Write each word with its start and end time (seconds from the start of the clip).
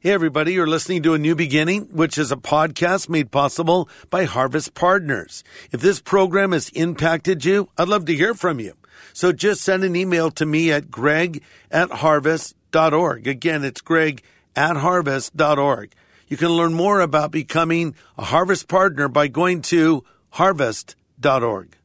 Hey, 0.00 0.12
everybody, 0.12 0.52
you're 0.52 0.68
listening 0.68 1.02
to 1.02 1.14
A 1.14 1.18
New 1.18 1.34
Beginning, 1.34 1.88
which 1.90 2.18
is 2.18 2.30
a 2.30 2.36
podcast 2.36 3.08
made 3.08 3.32
possible 3.32 3.88
by 4.10 4.26
Harvest 4.26 4.74
Partners. 4.74 5.42
If 5.72 5.80
this 5.80 6.00
program 6.00 6.52
has 6.52 6.68
impacted 6.68 7.44
you, 7.44 7.68
I'd 7.76 7.88
love 7.88 8.04
to 8.04 8.14
hear 8.14 8.32
from 8.32 8.60
you. 8.60 8.74
So 9.12 9.32
just 9.32 9.60
send 9.60 9.82
an 9.82 9.96
email 9.96 10.30
to 10.30 10.46
me 10.46 10.70
at 10.70 10.88
greg 10.88 11.42
at 11.68 11.90
harvest.org. 11.90 13.26
Again, 13.26 13.64
it's 13.64 13.80
greg 13.80 14.22
at 14.54 14.76
harvest.org. 14.76 15.92
You 16.28 16.36
can 16.36 16.50
learn 16.50 16.74
more 16.74 17.00
about 17.00 17.32
becoming 17.32 17.96
a 18.16 18.22
Harvest 18.22 18.68
Partner 18.68 19.08
by 19.08 19.26
going 19.26 19.62
to 19.62 20.04
harvest.org. 20.30 21.77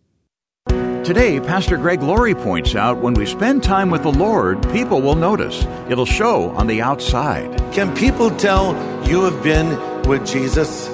Today, 1.03 1.41
Pastor 1.41 1.75
Greg 1.75 2.01
Laurie 2.01 2.33
points 2.33 2.75
out 2.75 2.99
when 2.99 3.13
we 3.13 3.25
spend 3.25 3.61
time 3.61 3.89
with 3.89 4.03
the 4.03 4.11
Lord, 4.11 4.63
people 4.71 5.01
will 5.01 5.15
notice. 5.15 5.65
It'll 5.89 6.05
show 6.05 6.51
on 6.51 6.65
the 6.65 6.81
outside. 6.81 7.57
Can 7.73 7.93
people 7.93 8.31
tell 8.31 8.71
you 9.05 9.23
have 9.23 9.43
been 9.43 9.67
with 10.03 10.25
Jesus? 10.25 10.87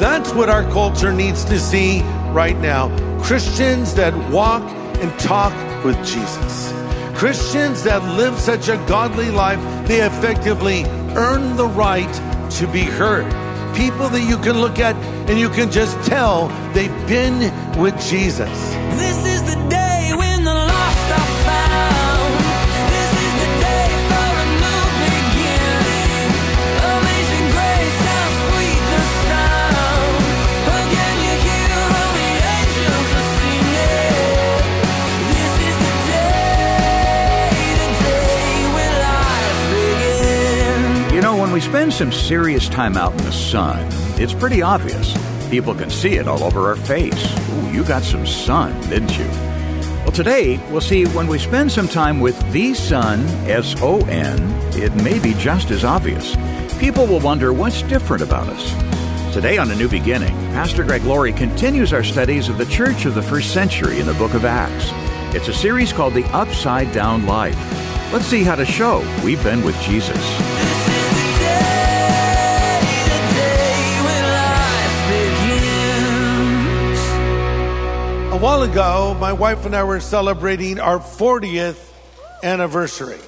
That's 0.00 0.34
what 0.34 0.48
our 0.48 0.64
culture 0.72 1.12
needs 1.12 1.44
to 1.44 1.60
see 1.60 2.00
right 2.32 2.58
now. 2.58 2.90
Christians 3.22 3.94
that 3.94 4.12
walk 4.32 4.68
and 4.98 5.20
talk 5.20 5.54
with 5.84 5.96
Jesus. 5.98 6.72
Christians 7.14 7.84
that 7.84 8.02
live 8.16 8.36
such 8.40 8.68
a 8.68 8.76
godly 8.88 9.30
life, 9.30 9.60
they 9.86 10.00
effectively 10.00 10.82
earn 11.14 11.56
the 11.56 11.68
right 11.68 12.50
to 12.54 12.66
be 12.66 12.82
heard. 12.82 13.43
People 13.74 14.08
that 14.08 14.22
you 14.28 14.38
can 14.38 14.60
look 14.60 14.78
at 14.78 14.94
and 15.28 15.38
you 15.38 15.48
can 15.48 15.70
just 15.70 15.96
tell 16.06 16.48
they've 16.72 17.06
been 17.08 17.50
with 17.80 17.94
Jesus. 18.00 18.48
This 18.96 19.26
is 19.26 19.42
the 19.42 19.53
spend 41.74 41.92
some 41.92 42.12
serious 42.12 42.68
time 42.68 42.96
out 42.96 43.10
in 43.10 43.16
the 43.24 43.32
sun, 43.32 43.84
it's 44.16 44.32
pretty 44.32 44.62
obvious. 44.62 45.12
People 45.50 45.74
can 45.74 45.90
see 45.90 46.14
it 46.14 46.28
all 46.28 46.44
over 46.44 46.68
our 46.68 46.76
face. 46.76 47.50
Ooh, 47.50 47.72
you 47.72 47.82
got 47.82 48.04
some 48.04 48.24
sun, 48.24 48.80
didn't 48.82 49.18
you? 49.18 49.26
Well, 50.04 50.12
today 50.12 50.58
we'll 50.70 50.80
see 50.80 51.04
when 51.06 51.26
we 51.26 51.36
spend 51.36 51.72
some 51.72 51.88
time 51.88 52.20
with 52.20 52.38
the 52.52 52.74
sun, 52.74 53.24
S 53.48 53.74
O 53.82 53.98
N, 54.06 54.38
it 54.74 54.94
may 55.02 55.18
be 55.18 55.34
just 55.34 55.72
as 55.72 55.84
obvious. 55.84 56.36
People 56.78 57.08
will 57.08 57.18
wonder 57.18 57.52
what's 57.52 57.82
different 57.82 58.22
about 58.22 58.46
us. 58.46 59.34
Today 59.34 59.58
on 59.58 59.68
A 59.68 59.74
New 59.74 59.88
Beginning, 59.88 60.36
Pastor 60.52 60.84
Greg 60.84 61.02
Laurie 61.02 61.32
continues 61.32 61.92
our 61.92 62.04
studies 62.04 62.48
of 62.48 62.56
the 62.56 62.66
church 62.66 63.04
of 63.04 63.16
the 63.16 63.22
first 63.22 63.52
century 63.52 63.98
in 63.98 64.06
the 64.06 64.14
book 64.14 64.34
of 64.34 64.44
Acts. 64.44 64.90
It's 65.34 65.48
a 65.48 65.52
series 65.52 65.92
called 65.92 66.14
The 66.14 66.24
Upside 66.26 66.92
Down 66.92 67.26
Life. 67.26 67.58
Let's 68.12 68.26
see 68.26 68.44
how 68.44 68.54
to 68.54 68.64
show 68.64 69.00
we've 69.24 69.42
been 69.42 69.64
with 69.64 69.76
Jesus. 69.80 70.53
While 78.44 78.62
ago, 78.62 79.16
my 79.18 79.32
wife 79.32 79.64
and 79.64 79.74
I 79.74 79.84
were 79.84 80.00
celebrating 80.00 80.78
our 80.78 80.98
40th 80.98 81.78
anniversary. 82.42 83.18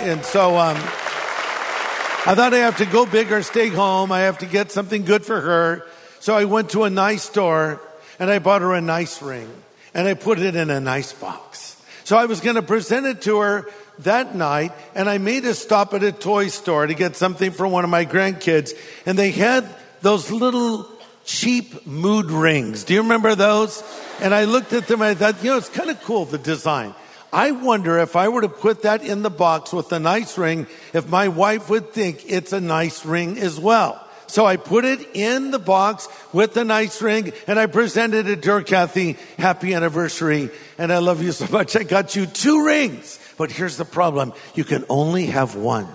And 0.00 0.24
so 0.24 0.56
um, 0.56 0.76
I 0.78 2.32
thought 2.34 2.54
I 2.54 2.60
have 2.60 2.78
to 2.78 2.86
go 2.86 3.04
big 3.04 3.30
or 3.32 3.42
stay 3.42 3.68
home. 3.68 4.10
I 4.10 4.20
have 4.20 4.38
to 4.38 4.46
get 4.46 4.72
something 4.72 5.04
good 5.04 5.26
for 5.26 5.38
her. 5.38 5.84
So 6.20 6.34
I 6.34 6.46
went 6.46 6.70
to 6.70 6.84
a 6.84 6.88
nice 6.90 7.22
store 7.22 7.82
and 8.18 8.30
I 8.30 8.38
bought 8.38 8.62
her 8.62 8.72
a 8.72 8.80
nice 8.80 9.20
ring 9.20 9.50
and 9.92 10.08
I 10.08 10.14
put 10.14 10.38
it 10.38 10.56
in 10.56 10.70
a 10.70 10.80
nice 10.80 11.12
box. 11.12 11.76
So 12.04 12.16
I 12.16 12.24
was 12.24 12.40
going 12.40 12.56
to 12.56 12.62
present 12.62 13.04
it 13.04 13.20
to 13.22 13.40
her 13.40 13.68
that 13.98 14.34
night 14.34 14.72
and 14.94 15.06
I 15.06 15.18
made 15.18 15.44
a 15.44 15.52
stop 15.52 15.92
at 15.92 16.02
a 16.02 16.12
toy 16.12 16.48
store 16.48 16.86
to 16.86 16.94
get 16.94 17.14
something 17.16 17.50
for 17.50 17.68
one 17.68 17.84
of 17.84 17.90
my 17.90 18.06
grandkids 18.06 18.72
and 19.04 19.18
they 19.18 19.32
had 19.32 19.68
those 20.00 20.30
little 20.30 20.84
cheap 21.24 21.86
mood 21.86 22.30
rings. 22.30 22.84
Do 22.84 22.94
you 22.94 23.02
remember 23.02 23.34
those? 23.34 23.82
And 24.20 24.34
I 24.34 24.44
looked 24.44 24.72
at 24.72 24.86
them 24.88 25.02
and 25.02 25.10
I 25.10 25.14
thought, 25.14 25.42
you 25.42 25.50
know, 25.50 25.58
it's 25.58 25.68
kind 25.68 25.90
of 25.90 26.00
cool, 26.02 26.24
the 26.24 26.38
design. 26.38 26.94
I 27.32 27.52
wonder 27.52 27.98
if 27.98 28.14
I 28.14 28.28
were 28.28 28.42
to 28.42 28.48
put 28.48 28.82
that 28.82 29.02
in 29.02 29.22
the 29.22 29.30
box 29.30 29.72
with 29.72 29.90
a 29.92 29.98
nice 29.98 30.36
ring, 30.36 30.66
if 30.92 31.08
my 31.08 31.28
wife 31.28 31.70
would 31.70 31.92
think 31.92 32.30
it's 32.30 32.52
a 32.52 32.60
nice 32.60 33.06
ring 33.06 33.38
as 33.38 33.58
well. 33.58 33.98
So 34.26 34.46
I 34.46 34.56
put 34.56 34.84
it 34.84 35.06
in 35.14 35.50
the 35.50 35.58
box 35.58 36.08
with 36.32 36.54
the 36.54 36.64
nice 36.64 37.02
ring 37.02 37.32
and 37.46 37.58
I 37.58 37.66
presented 37.66 38.28
it 38.28 38.42
to 38.44 38.52
her, 38.52 38.62
Kathy. 38.62 39.18
Happy 39.38 39.74
anniversary. 39.74 40.50
And 40.78 40.92
I 40.92 40.98
love 40.98 41.22
you 41.22 41.32
so 41.32 41.46
much. 41.52 41.76
I 41.76 41.82
got 41.82 42.16
you 42.16 42.26
two 42.26 42.64
rings. 42.64 43.18
But 43.36 43.50
here's 43.50 43.76
the 43.76 43.84
problem. 43.84 44.32
You 44.54 44.64
can 44.64 44.84
only 44.88 45.26
have 45.26 45.54
one. 45.54 45.88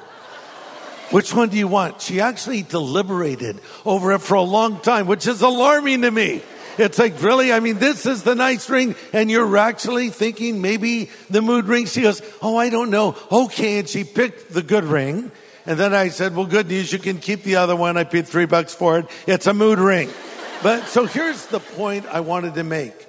Which 1.12 1.34
one 1.34 1.50
do 1.50 1.57
you 1.57 1.68
want? 1.68 2.01
She 2.01 2.19
actually 2.19 2.63
deliberated 2.63 3.59
over 3.85 4.12
it 4.13 4.19
for 4.19 4.35
a 4.35 4.41
long 4.41 4.79
time, 4.79 5.07
which 5.07 5.25
is 5.25 5.41
alarming 5.41 6.01
to 6.01 6.12
me. 6.12 6.41
It's 6.78 7.00
like, 7.00 7.22
really? 7.22 7.51
I 7.51 7.59
mean, 7.59 7.79
this 7.79 8.06
is 8.06 8.23
the 8.23 8.35
nice 8.35 8.69
ring, 8.69 8.95
and 9.13 9.31
you're 9.31 9.57
actually 9.57 10.09
thinking 10.09 10.62
maybe 10.62 11.09
the 11.29 11.41
mood 11.41 11.66
ring. 11.66 11.85
She 11.88 12.01
goes, 12.01 12.22
Oh, 12.41 12.56
I 12.56 12.69
don't 12.69 12.91
know. 12.91 13.16
Okay. 13.31 13.79
And 13.79 13.90
she 13.90 14.03
picked 14.03 14.53
the 14.53 14.62
good 14.62 14.84
ring. 14.84 15.31
And 15.66 15.79
then 15.79 15.94
I 15.94 16.09
said, 16.09 16.35
Well, 16.35 16.45
good 16.45 16.68
news. 16.68 16.94
You 16.94 17.00
can 17.00 17.18
keep 17.19 17.44
the 17.44 17.56
other 17.56 17.75
one. 17.75 17.97
I 17.97 18.03
paid 18.03 18.28
three 18.28 18.45
bucks 18.45 18.75
for 18.75 19.00
it. 19.00 19.07
It's 19.25 19.47
a 19.47 19.53
mood 19.53 19.79
ring. 19.79 20.09
But 20.62 20.88
so 20.88 21.06
here's 21.06 21.47
the 21.47 21.59
point 21.59 22.06
I 22.06 22.19
wanted 22.19 22.56
to 22.56 22.63
make 22.63 23.07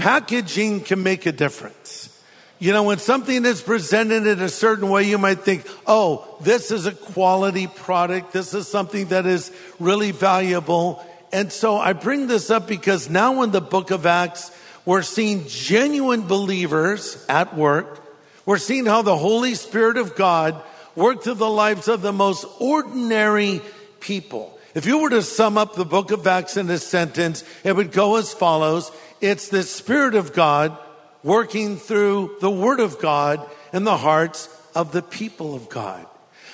packaging 0.00 0.80
can 0.80 1.02
make 1.02 1.26
a 1.26 1.32
difference. 1.32 2.09
You 2.62 2.74
know, 2.74 2.82
when 2.82 2.98
something 2.98 3.46
is 3.46 3.62
presented 3.62 4.26
in 4.26 4.38
a 4.38 4.50
certain 4.50 4.90
way, 4.90 5.04
you 5.04 5.16
might 5.16 5.40
think, 5.40 5.66
oh, 5.86 6.36
this 6.42 6.70
is 6.70 6.84
a 6.84 6.92
quality 6.92 7.66
product. 7.66 8.34
This 8.34 8.52
is 8.52 8.68
something 8.68 9.06
that 9.06 9.24
is 9.24 9.50
really 9.78 10.10
valuable. 10.10 11.02
And 11.32 11.50
so 11.50 11.78
I 11.78 11.94
bring 11.94 12.26
this 12.26 12.50
up 12.50 12.68
because 12.68 13.08
now 13.08 13.42
in 13.42 13.50
the 13.50 13.62
book 13.62 13.90
of 13.90 14.04
Acts, 14.04 14.54
we're 14.84 15.00
seeing 15.00 15.46
genuine 15.48 16.26
believers 16.26 17.24
at 17.30 17.56
work. 17.56 18.04
We're 18.44 18.58
seeing 18.58 18.84
how 18.84 19.00
the 19.00 19.16
Holy 19.16 19.54
Spirit 19.54 19.96
of 19.96 20.14
God 20.14 20.62
worked 20.94 21.24
through 21.24 21.34
the 21.34 21.48
lives 21.48 21.88
of 21.88 22.02
the 22.02 22.12
most 22.12 22.44
ordinary 22.60 23.62
people. 24.00 24.58
If 24.74 24.84
you 24.84 24.98
were 24.98 25.10
to 25.10 25.22
sum 25.22 25.56
up 25.56 25.76
the 25.76 25.86
book 25.86 26.10
of 26.10 26.26
Acts 26.26 26.58
in 26.58 26.68
a 26.68 26.76
sentence, 26.76 27.42
it 27.64 27.74
would 27.74 27.90
go 27.90 28.16
as 28.16 28.34
follows. 28.34 28.92
It's 29.22 29.48
the 29.48 29.62
Spirit 29.62 30.14
of 30.14 30.34
God 30.34 30.76
working 31.22 31.76
through 31.76 32.36
the 32.40 32.50
Word 32.50 32.80
of 32.80 32.98
God 32.98 33.48
in 33.72 33.84
the 33.84 33.96
hearts 33.96 34.48
of 34.74 34.92
the 34.92 35.02
people 35.02 35.54
of 35.54 35.68
God. 35.68 36.06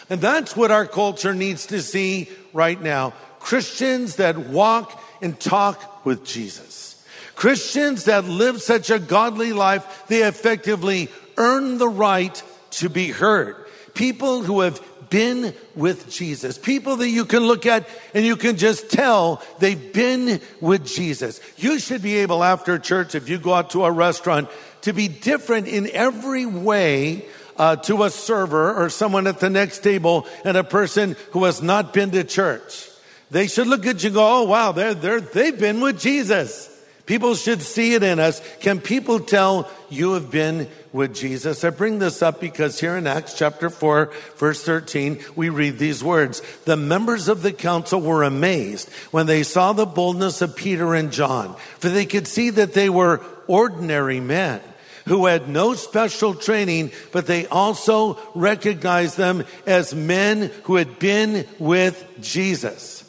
And 0.09 0.21
that's 0.21 0.57
what 0.57 0.71
our 0.71 0.87
culture 0.87 1.35
needs 1.35 1.67
to 1.67 1.83
see 1.83 2.29
right 2.53 2.81
now. 2.81 3.13
Christians 3.41 4.17
that 4.17 4.37
walk 4.39 5.01
and 5.21 5.39
talk 5.39 6.05
with 6.05 6.25
Jesus. 6.25 7.05
Christians 7.35 8.05
that 8.05 8.25
live 8.25 8.63
such 8.63 8.91
a 8.91 8.99
godly 8.99 9.53
life, 9.53 10.05
they 10.09 10.23
effectively 10.23 11.09
earn 11.37 11.79
the 11.79 11.89
right 11.89 12.43
to 12.71 12.89
be 12.89 13.11
heard. 13.11 13.57
People 13.95 14.43
who 14.43 14.61
have 14.61 14.81
been 15.11 15.55
with 15.75 16.11
Jesus. 16.11 16.59
People 16.59 16.97
that 16.97 17.09
you 17.09 17.25
can 17.25 17.45
look 17.45 17.67
at 17.67 17.89
and 18.15 18.25
you 18.25 18.37
can 18.37 18.57
just 18.57 18.91
tell 18.91 19.43
they've 19.59 19.93
been 19.93 20.41
with 20.61 20.87
Jesus. 20.87 21.41
You 21.57 21.79
should 21.79 22.03
be 22.03 22.17
able 22.19 22.43
after 22.43 22.79
church, 22.79 23.15
if 23.15 23.29
you 23.29 23.39
go 23.39 23.55
out 23.55 23.71
to 23.71 23.85
a 23.85 23.91
restaurant, 23.91 24.49
to 24.83 24.93
be 24.93 25.09
different 25.09 25.69
in 25.69 25.91
every 25.91 26.47
way 26.47 27.25
uh, 27.57 27.77
to 27.77 28.05
a 28.05 28.11
server 28.11 28.75
or 28.75 28.89
someone 28.91 29.27
at 29.27 29.41
the 29.41 29.51
next 29.51 29.79
table 29.79 30.27
and 30.45 30.57
a 30.57 30.65
person 30.65 31.17
who 31.33 31.45
has 31.45 31.63
not 31.63 31.93
been 31.93 32.11
to 32.11 32.25
church. 32.25 32.89
They 33.31 33.49
should 33.49 33.67
look 33.67 33.87
at 33.87 34.03
you 34.03 34.09
and 34.09 34.15
go, 34.15 34.41
oh 34.41 34.45
wow, 34.45 34.73
they're, 34.73 34.95
they're, 34.95 35.21
they've 35.21 35.59
been 35.59 35.81
with 35.81 36.01
Jesus. 36.01 36.73
People 37.07 37.37
should 37.37 37.63
see 37.63 37.95
it 37.95 38.03
in 38.03 38.19
us. 38.19 38.43
Can 38.59 38.81
people 38.81 39.21
tell 39.21 39.71
you 39.89 40.15
have 40.15 40.29
been 40.31 40.69
with 40.93 41.15
Jesus? 41.15 41.63
I 41.63 41.71
bring 41.71 42.01
this 42.01 42.21
up 42.21 42.41
because 42.41 42.81
here 42.81 42.97
in 42.97 43.07
Acts 43.07 43.39
chapter 43.39 43.71
4, 43.71 44.13
verse 44.37 44.65
13, 44.65 45.21
we 45.37 45.49
read 45.49 45.79
these 45.79 46.03
words. 46.03 46.43
The 46.65 46.77
members 46.77 47.29
of 47.29 47.43
the 47.43 47.53
council 47.53 48.01
were 48.01 48.25
amazed 48.25 48.93
when 49.13 49.27
they 49.27 49.45
saw 49.45 49.73
the 49.73 49.87
boldness 49.87 50.43
of 50.43 50.57
Peter 50.57 50.95
and 50.95 51.13
John, 51.13 51.55
for 51.79 51.89
they 51.89 52.07
could 52.07 52.27
see 52.27 52.51
that 52.51 52.73
they 52.75 52.91
were 52.91 53.25
ordinary 53.47 54.19
men 54.19 54.61
who 55.05 55.27
had 55.27 55.49
no 55.49 55.75
special 55.75 56.35
training, 56.35 56.91
but 57.13 57.29
they 57.29 57.47
also 57.47 58.19
recognized 58.35 59.17
them 59.17 59.45
as 59.65 59.95
men 59.95 60.51
who 60.65 60.75
had 60.75 60.99
been 60.99 61.47
with 61.61 62.05
Jesus. 62.21 63.05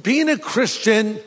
Being 0.00 0.28
a 0.28 0.38
Christian 0.38 1.18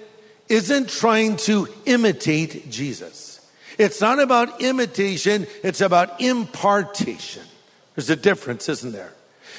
isn't 0.50 0.89
trying 0.89 1.38
to 1.38 1.68
imitate 1.86 2.69
Jesus. 2.69 3.39
It's 3.77 4.00
not 4.00 4.19
about 4.19 4.62
imitation, 4.62 5.47
it's 5.63 5.81
about 5.81 6.21
impartation. 6.21 7.44
There's 7.95 8.09
a 8.09 8.15
difference, 8.15 8.69
isn't 8.69 8.92
there? 8.92 9.13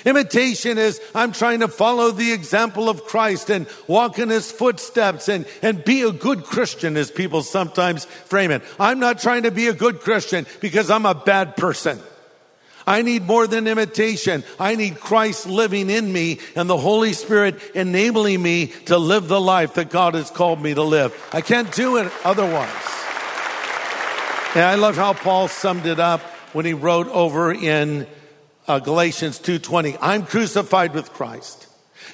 Imitation 0.04 0.78
is 0.78 1.00
I'm 1.14 1.32
trying 1.32 1.60
to 1.60 1.68
follow 1.68 2.10
the 2.10 2.32
example 2.32 2.88
of 2.88 3.04
Christ 3.04 3.50
and 3.50 3.66
walk 3.86 4.18
in 4.18 4.28
his 4.28 4.52
footsteps 4.52 5.28
and, 5.28 5.46
and 5.62 5.84
be 5.84 6.02
a 6.02 6.12
good 6.12 6.44
Christian 6.44 6.96
as 6.96 7.10
people 7.10 7.42
sometimes 7.42 8.04
frame 8.04 8.50
it. 8.50 8.62
I'm 8.78 9.00
not 9.00 9.18
trying 9.20 9.44
to 9.44 9.50
be 9.50 9.68
a 9.68 9.72
good 9.72 10.00
Christian 10.00 10.46
because 10.60 10.90
I'm 10.90 11.06
a 11.06 11.14
bad 11.14 11.56
person. 11.56 11.98
I 12.86 13.02
need 13.02 13.24
more 13.24 13.46
than 13.46 13.66
imitation. 13.66 14.44
I 14.60 14.76
need 14.76 15.00
Christ 15.00 15.46
living 15.46 15.90
in 15.90 16.12
me 16.12 16.38
and 16.54 16.70
the 16.70 16.76
Holy 16.76 17.12
Spirit 17.14 17.60
enabling 17.74 18.40
me 18.40 18.68
to 18.86 18.96
live 18.96 19.26
the 19.26 19.40
life 19.40 19.74
that 19.74 19.90
God 19.90 20.14
has 20.14 20.30
called 20.30 20.62
me 20.62 20.72
to 20.74 20.82
live. 20.82 21.12
I 21.32 21.40
can't 21.40 21.72
do 21.72 21.96
it 21.96 22.12
otherwise. 22.24 22.70
And 24.54 24.64
I 24.64 24.76
love 24.76 24.96
how 24.96 25.14
Paul 25.14 25.48
summed 25.48 25.86
it 25.86 25.98
up 25.98 26.20
when 26.52 26.64
he 26.64 26.74
wrote 26.74 27.08
over 27.08 27.52
in 27.52 28.06
uh, 28.68 28.78
Galatians 28.78 29.38
2:20, 29.38 29.98
I'm 30.00 30.24
crucified 30.24 30.94
with 30.94 31.12
Christ. 31.12 31.66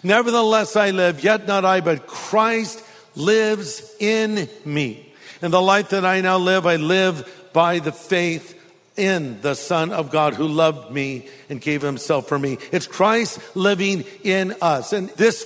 Nevertheless 0.02 0.74
I 0.76 0.90
live, 0.90 1.22
yet 1.22 1.46
not 1.46 1.64
I, 1.64 1.80
but 1.80 2.06
Christ 2.06 2.82
lives 3.14 3.94
in 4.00 4.48
me. 4.64 5.12
And 5.40 5.52
the 5.52 5.62
life 5.62 5.90
that 5.90 6.04
I 6.04 6.20
now 6.20 6.38
live, 6.38 6.66
I 6.66 6.76
live 6.76 7.28
by 7.52 7.78
the 7.78 7.92
faith 7.92 8.58
in 8.96 9.40
the 9.40 9.54
Son 9.54 9.90
of 9.92 10.10
God 10.10 10.34
who 10.34 10.46
loved 10.46 10.92
me 10.92 11.28
and 11.48 11.60
gave 11.60 11.82
himself 11.82 12.28
for 12.28 12.38
me. 12.38 12.58
It's 12.70 12.86
Christ 12.86 13.40
living 13.56 14.04
in 14.22 14.54
us. 14.60 14.92
And 14.92 15.08
this 15.10 15.44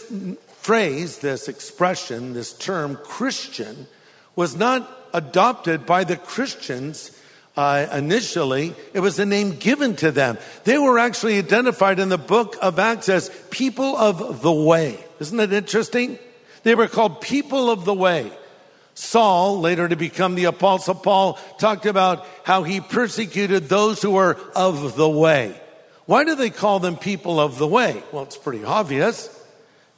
phrase, 0.59 1.19
this 1.19 1.49
expression, 1.49 2.33
this 2.33 2.53
term, 2.53 2.97
Christian, 3.05 3.87
was 4.35 4.57
not 4.57 4.91
adopted 5.15 5.87
by 5.87 6.05
the 6.05 6.17
Christians 6.17 7.13
uh, 7.57 7.87
initially. 7.93 8.75
It 8.93 9.01
was 9.01 9.19
a 9.19 9.27
name 9.27 9.57
given 9.57 9.97
to 9.97 10.11
them. 10.11 10.39
They 10.65 10.79
were 10.79 10.99
actually 10.99 11.39
identified 11.39 11.99
in 11.99 12.09
the 12.09 12.19
book 12.19 12.57
of 12.61 12.79
Acts 12.79 13.09
as 13.09 13.31
people 13.51 13.97
of 13.97 14.43
the 14.43 14.53
way. 14.53 15.03
Isn't 15.21 15.39
that 15.39 15.53
interesting? 15.53 16.19
They 16.65 16.75
were 16.75 16.89
called 16.89 17.21
people 17.21 17.71
of 17.71 17.85
the 17.85 17.95
way. 17.95 18.31
Saul, 18.97 19.61
later 19.61 19.87
to 19.87 19.95
become 19.95 20.35
the 20.35 20.47
apostle 20.47 20.95
Paul, 20.95 21.39
talked 21.59 21.85
about 21.85 22.27
how 22.45 22.63
he 22.63 22.81
persecuted 22.81 23.69
those 23.69 24.01
who 24.01 24.13
were 24.13 24.39
of 24.57 24.97
the 24.97 25.09
way. 25.09 25.61
Why 26.07 26.25
do 26.25 26.35
they 26.35 26.49
call 26.49 26.81
them 26.81 26.97
people 26.97 27.39
of 27.39 27.59
the 27.59 27.67
way? 27.67 28.03
Well, 28.11 28.23
it's 28.23 28.39
pretty 28.39 28.65
obvious. 28.65 29.29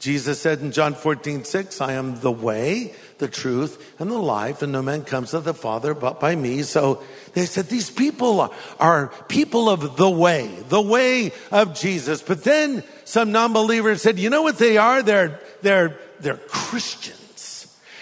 Jesus 0.00 0.40
said 0.40 0.60
in 0.60 0.72
John 0.72 0.94
14, 0.94 1.44
6, 1.44 1.80
I 1.80 1.92
am 1.92 2.18
the 2.20 2.32
way, 2.32 2.92
the 3.18 3.28
truth, 3.28 3.94
and 4.00 4.10
the 4.10 4.18
life, 4.18 4.62
and 4.62 4.72
no 4.72 4.82
man 4.82 5.04
comes 5.04 5.30
to 5.30 5.40
the 5.40 5.54
Father 5.54 5.94
but 5.94 6.18
by 6.18 6.34
me. 6.34 6.62
So 6.62 7.02
they 7.34 7.46
said 7.46 7.66
these 7.66 7.90
people 7.90 8.52
are, 8.80 9.12
people 9.28 9.70
of 9.70 9.96
the 9.96 10.10
way, 10.10 10.48
the 10.68 10.82
way 10.82 11.32
of 11.52 11.78
Jesus. 11.78 12.20
But 12.20 12.42
then 12.42 12.82
some 13.04 13.30
non-believers 13.30 14.02
said, 14.02 14.18
you 14.18 14.28
know 14.28 14.42
what 14.42 14.58
they 14.58 14.76
are? 14.76 15.04
They're, 15.04 15.40
they're, 15.62 15.96
they're 16.18 16.36
Christians. 16.36 17.17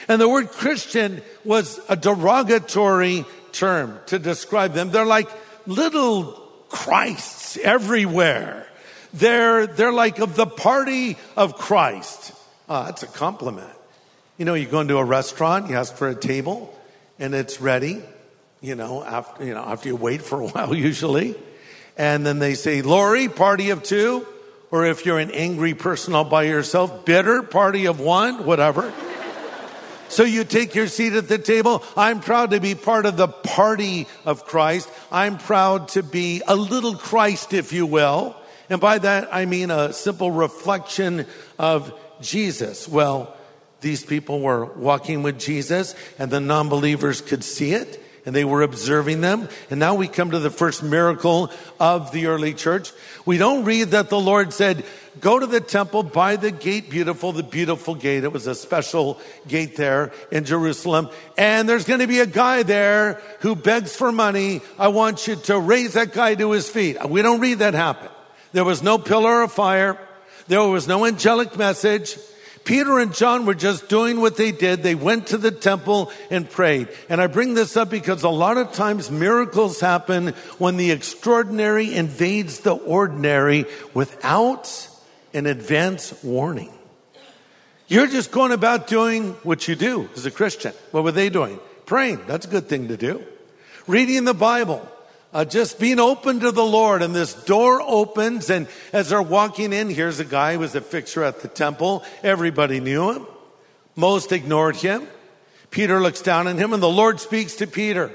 And 0.09 0.21
the 0.21 0.29
word 0.29 0.49
Christian 0.49 1.23
was 1.45 1.81
a 1.89 1.97
derogatory 1.97 3.25
term 3.53 3.99
to 4.07 4.19
describe 4.19 4.73
them. 4.73 4.91
They're 4.91 5.05
like 5.05 5.29
little 5.67 6.25
Christs 6.69 7.57
everywhere. 7.57 8.67
They're, 9.13 9.67
they're 9.67 9.93
like 9.93 10.19
of 10.19 10.37
the 10.37 10.47
party 10.47 11.17
of 11.37 11.57
Christ. 11.57 12.33
Ah, 12.69 12.85
that's 12.85 13.03
a 13.03 13.09
compliment. 13.09 13.71
You 14.37 14.45
know, 14.45 14.55
you 14.55 14.67
go 14.67 14.81
into 14.81 14.99
a 14.99 15.05
restaurant, 15.05 15.71
you 15.71 15.77
ask 15.77 15.95
for 15.95 16.09
a 16.09 16.15
table, 16.15 16.77
and 17.19 17.35
it's 17.35 17.61
ready, 17.61 18.03
you 18.61 18.75
know, 18.75 19.03
after, 19.03 19.45
you 19.45 19.55
know, 19.55 19.63
after 19.63 19.89
you 19.89 19.97
wait 19.97 20.23
for 20.23 20.41
a 20.43 20.47
while 20.49 20.75
usually. 20.75 21.35
And 21.97 22.27
then 22.27 22.39
they 22.39 22.55
say, 22.55 22.83
Laurie, 22.83 23.29
party 23.29 23.71
of 23.71 23.83
two. 23.83 24.27
Or 24.71 24.85
if 24.85 25.07
you're 25.07 25.21
an 25.21 25.31
angry 25.31 25.75
person 25.75 26.15
all 26.15 26.25
by 26.25 26.43
yourself, 26.43 27.05
bitter, 27.07 27.43
party 27.43 27.87
of 27.87 28.01
one, 28.01 28.45
whatever. 28.45 28.93
So 30.17 30.25
you 30.25 30.45
take 30.45 30.75
your 30.75 30.87
seat 30.87 31.13
at 31.13 31.29
the 31.29 31.37
table. 31.37 31.83
I'm 31.95 32.21
proud 32.21 32.53
to 32.53 32.59
be 32.59 32.75
part 32.75 33.05
of 33.05 33.19
the 33.19 33.29
party 33.29 34.07
of 34.25 34.47
Christ. 34.47 34.89
I'm 35.13 35.37
proud 35.37 35.89
to 35.89 36.03
be 36.03 36.41
a 36.49 36.57
little 36.57 36.95
Christ, 36.97 37.53
if 37.53 37.75
you 37.75 37.85
will. 37.85 38.35
And 38.71 38.81
by 38.81 38.97
that, 38.97 39.29
I 39.31 39.45
mean 39.45 39.71
a 39.71 39.93
simple 39.93 40.31
reflection 40.31 41.27
of 41.59 41.93
Jesus. 42.23 42.89
Well, 42.89 43.37
these 43.83 44.07
people 44.07 44.41
were 44.41 44.65
walking 44.65 45.23
with 45.23 45.39
Jesus 45.39 45.95
and 46.19 46.31
the 46.31 46.41
non-believers 46.41 47.21
could 47.21 47.45
see 47.45 47.75
it 47.75 48.03
and 48.27 48.35
they 48.35 48.45
were 48.45 48.63
observing 48.63 49.21
them. 49.21 49.49
And 49.71 49.79
now 49.79 49.95
we 49.95 50.09
come 50.09 50.33
to 50.33 50.41
the 50.41 50.51
first 50.51 50.83
miracle 50.83 51.51
of 51.79 52.11
the 52.11 52.27
early 52.27 52.53
church. 52.53 52.93
We 53.25 53.39
don't 53.39 53.65
read 53.65 53.93
that 53.93 54.11
the 54.11 54.21
Lord 54.21 54.53
said, 54.53 54.85
go 55.21 55.39
to 55.39 55.47
the 55.47 55.61
temple 55.61 56.03
by 56.03 56.35
the 56.35 56.51
gate 56.51 56.91
beautiful, 56.91 57.33
the 57.33 57.45
beautiful 57.45 57.95
gate. 57.95 58.25
It 58.25 58.33
was 58.33 58.49
a 58.49 58.55
special 58.55 59.21
gate 59.47 59.77
there 59.77 60.13
in 60.33 60.45
Jerusalem. 60.45 61.09
And 61.39 61.69
there's 61.69 61.85
going 61.85 62.01
to 62.01 62.09
be 62.09 62.19
a 62.19 62.27
guy 62.27 62.65
there 62.65 63.23
who 63.41 63.55
begs 63.55 63.95
for 63.95 64.11
money. 64.11 64.61
I 64.77 64.89
want 64.89 65.29
you 65.29 65.37
to 65.37 65.59
raise 65.59 65.95
that 65.95 66.13
guy 66.13 66.35
to 66.35 66.51
his 66.51 66.69
feet. 66.69 66.99
We 67.09 67.23
don't 67.23 67.41
read 67.41 67.61
that 67.61 67.75
happen. 67.75 68.11
There 68.53 68.65
was 68.65 68.83
no 68.83 68.99
pillar 68.99 69.43
of 69.43 69.53
fire. 69.53 69.99
There 70.49 70.63
was 70.63 70.89
no 70.89 71.07
angelic 71.07 71.57
message. 71.57 72.19
Peter 72.67 72.99
and 72.99 73.15
John 73.15 73.47
were 73.47 73.55
just 73.55 73.89
doing 73.89 74.21
what 74.21 74.37
they 74.37 74.51
did. 74.51 74.83
They 74.83 74.97
went 74.97 75.29
to 75.29 75.39
the 75.39 75.53
temple 75.53 76.11
and 76.33 76.51
prayed. 76.51 76.89
And 77.09 77.21
I 77.21 77.29
bring 77.29 77.55
this 77.55 77.77
up 77.77 77.89
because 77.89 78.25
a 78.25 78.29
lot 78.29 78.59
of 78.59 78.73
times 78.73 79.09
miracles 79.09 79.79
happen 79.79 80.35
when 80.59 80.77
the 80.77 80.91
extraordinary 80.91 81.95
invades 81.95 82.61
the 82.61 82.75
ordinary 82.75 83.67
without 83.95 84.89
an 85.33 85.47
advance 85.47 86.13
warning. 86.25 86.73
You're 87.87 88.09
just 88.09 88.33
going 88.33 88.51
about 88.51 88.89
doing 88.89 89.35
what 89.45 89.69
you 89.69 89.77
do 89.77 90.09
as 90.17 90.27
a 90.27 90.31
Christian. 90.33 90.73
What 90.91 91.05
were 91.05 91.13
they 91.13 91.31
doing? 91.31 91.61
Praying. 91.87 92.27
That's 92.27 92.47
a 92.47 92.51
good 92.51 92.69
thing 92.69 92.89
to 92.89 92.97
do. 92.97 93.25
Reading 93.87 94.25
the 94.25 94.35
Bible 94.35 94.87
uh, 95.37 95.45
just 95.45 95.79
being 95.79 96.01
open 96.01 96.41
to 96.41 96.51
the 96.51 96.65
Lord. 96.65 97.03
And 97.03 97.15
this 97.15 97.35
door 97.35 97.83
opens, 97.83 98.49
and 98.49 98.67
as 98.95 99.11
they're 99.11 99.21
walking 99.21 99.75
in, 99.75 99.91
here's 99.91 100.19
a 100.19 100.25
guy 100.25 100.55
who 100.55 100.61
was 100.61 100.75
a 100.75 100.81
fixture 100.81 101.23
at 101.23 101.41
the 101.41 101.49
temple. 101.49 102.03
Everybody 102.23 102.81
knew 102.81 103.13
him. 103.13 103.27
Most 103.97 104.33
ignored 104.33 104.77
him. 104.77 105.07
Peter 105.71 106.01
looks 106.01 106.23
down 106.23 106.47
on 106.47 106.57
him, 106.57 106.73
and 106.73 106.83
the 106.83 106.89
Lord 106.89 107.21
speaks 107.21 107.57
to 107.57 107.67
Peter. 107.67 108.11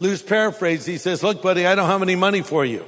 Loose 0.00 0.20
paraphrase, 0.20 0.84
he 0.84 0.98
says, 0.98 1.22
Look, 1.22 1.42
buddy, 1.42 1.64
I 1.64 1.76
don't 1.76 1.86
have 1.86 2.02
any 2.02 2.16
money 2.16 2.42
for 2.42 2.64
you, 2.64 2.84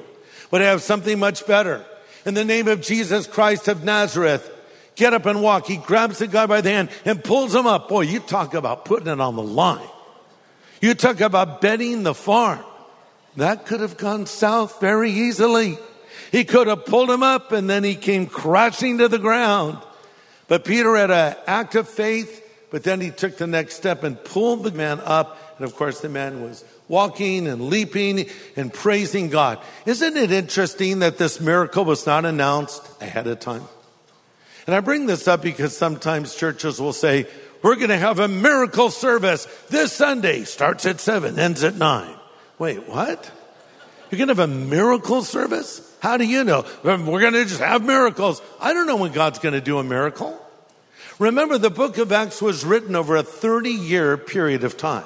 but 0.51 0.61
I 0.63 0.65
have 0.65 0.83
something 0.83 1.21
much 1.21 1.47
better. 1.47 1.87
In 2.25 2.35
the 2.35 2.45
name 2.45 2.67
of 2.67 2.81
Jesus 2.81 3.29
Christ 3.29 3.69
of 3.69 3.85
Nazareth, 3.85 4.53
get 4.97 5.15
up 5.15 5.27
and 5.27 5.43
walk. 5.43 5.69
He 5.69 5.77
grabs 5.77 6.19
the 6.19 6.27
guy 6.27 6.47
by 6.47 6.61
the 6.61 6.71
hand 6.71 6.89
and 7.05 7.23
pulls 7.23 7.55
him 7.55 7.69
up. 7.69 7.89
Boy, 7.89 8.01
you 8.01 8.19
talk 8.19 8.55
about 8.55 8.85
putting 8.85 9.07
it 9.07 9.21
on 9.21 9.37
the 9.37 9.45
line. 9.45 9.89
You 10.81 10.95
talk 10.95 11.21
about 11.21 11.61
betting 11.61 12.03
the 12.03 12.15
farm. 12.15 12.65
That 13.37 13.67
could 13.67 13.81
have 13.81 13.97
gone 13.97 14.27
south 14.27 14.81
very 14.81 15.11
easily. 15.11 15.79
He 16.33 16.45
could 16.45 16.67
have 16.67 16.87
pulled 16.87 17.11
him 17.11 17.23
up 17.23 17.53
and 17.53 17.69
then 17.69 17.85
he 17.85 17.95
came 17.95 18.27
crashing 18.27 18.99
to 18.99 19.09
the 19.09 19.19
ground. 19.19 19.79
But 20.49 20.65
Peter 20.65 20.97
had 20.97 21.11
an 21.11 21.37
act 21.47 21.75
of 21.75 21.89
faith, 21.89 22.43
but 22.71 22.83
then 22.83 23.01
he 23.01 23.11
took 23.11 23.37
the 23.37 23.47
next 23.47 23.75
step 23.75 24.05
and 24.05 24.23
pulled 24.23 24.65
the 24.65 24.73
man 24.73 25.01
up. 25.01 25.59
And 25.59 25.67
of 25.67 25.77
course, 25.77 26.01
the 26.01 26.09
man 26.09 26.43
was 26.43 26.65
walking 26.89 27.47
and 27.47 27.69
leaping 27.69 28.27
and 28.57 28.73
praising 28.73 29.29
God. 29.29 29.59
Isn't 29.87 30.17
it 30.17 30.31
interesting 30.31 31.01
that 31.01 31.19
this 31.19 31.41
miracle 31.41 31.85
was 31.85 32.07
not 32.07 32.25
announced 32.25 32.83
ahead 33.03 33.27
of 33.27 33.41
time? 33.41 33.65
And 34.67 34.75
I 34.75 34.81
bring 34.81 35.07
this 35.07 35.29
up 35.29 35.43
because 35.43 35.77
sometimes 35.77 36.35
churches 36.35 36.81
will 36.81 36.93
say, 36.93 37.27
we're 37.63 37.77
going 37.77 37.89
to 37.89 37.99
have 37.99 38.19
a 38.19 38.29
miracle 38.29 38.91
service 38.91 39.47
this 39.69 39.93
Sunday, 39.93 40.45
starts 40.45 40.87
at 40.87 41.01
seven, 41.01 41.39
ends 41.39 41.65
at 41.65 41.77
nine. 41.77 42.15
Wait, 42.59 42.89
what? 42.89 43.31
You're 44.11 44.19
going 44.19 44.29
to 44.29 44.35
have 44.35 44.51
a 44.51 44.55
miracle 44.55 45.23
service? 45.23 45.83
How 46.01 46.17
do 46.17 46.25
you 46.25 46.45
know? 46.45 46.65
We're 46.83 47.21
going 47.21 47.35
to 47.35 47.45
just 47.45 47.61
have 47.61 47.85
miracles. 47.85 48.41
I 48.61 48.73
don't 48.73 48.87
know 48.87 48.97
when 48.97 49.13
God's 49.13 49.39
going 49.41 49.55
to 49.55 49.61
do 49.61 49.79
a 49.79 49.85
miracle. 49.85 50.41
Remember, 51.19 51.59
the 51.59 51.71
book 51.71 51.99
of 51.99 52.13
Acts 52.13 52.41
was 52.41 52.65
written 52.65 52.95
over 52.95 53.17
a 53.17 53.23
30 53.23 53.71
year 53.71 54.17
period 54.17 54.65
of 54.65 54.77
time. 54.77 55.05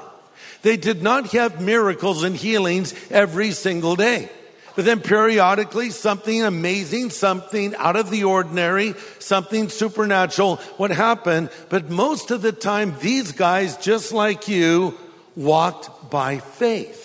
They 0.62 0.76
did 0.76 1.02
not 1.02 1.32
have 1.32 1.60
miracles 1.60 2.22
and 2.22 2.36
healings 2.36 2.94
every 3.10 3.52
single 3.52 3.96
day. 3.96 4.28
But 4.76 4.84
then 4.84 5.00
periodically, 5.00 5.90
something 5.90 6.42
amazing, 6.42 7.10
something 7.10 7.74
out 7.76 7.96
of 7.96 8.10
the 8.10 8.24
ordinary, 8.24 8.94
something 9.18 9.68
supernatural 9.68 10.60
would 10.78 10.90
happen. 10.90 11.48
But 11.70 11.90
most 11.90 12.30
of 12.30 12.42
the 12.42 12.52
time, 12.52 12.94
these 13.00 13.32
guys, 13.32 13.76
just 13.78 14.12
like 14.12 14.46
you, 14.46 14.96
walked 15.34 16.10
by 16.10 16.38
faith 16.38 16.99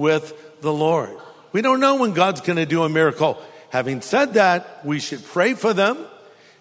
with 0.00 0.60
the 0.62 0.72
Lord. 0.72 1.16
We 1.52 1.62
don't 1.62 1.80
know 1.80 1.96
when 1.96 2.12
God's 2.12 2.40
going 2.40 2.56
to 2.56 2.66
do 2.66 2.82
a 2.82 2.88
miracle. 2.88 3.40
Having 3.70 4.00
said 4.00 4.34
that, 4.34 4.84
we 4.84 4.98
should 4.98 5.24
pray 5.24 5.54
for 5.54 5.72
them 5.72 5.98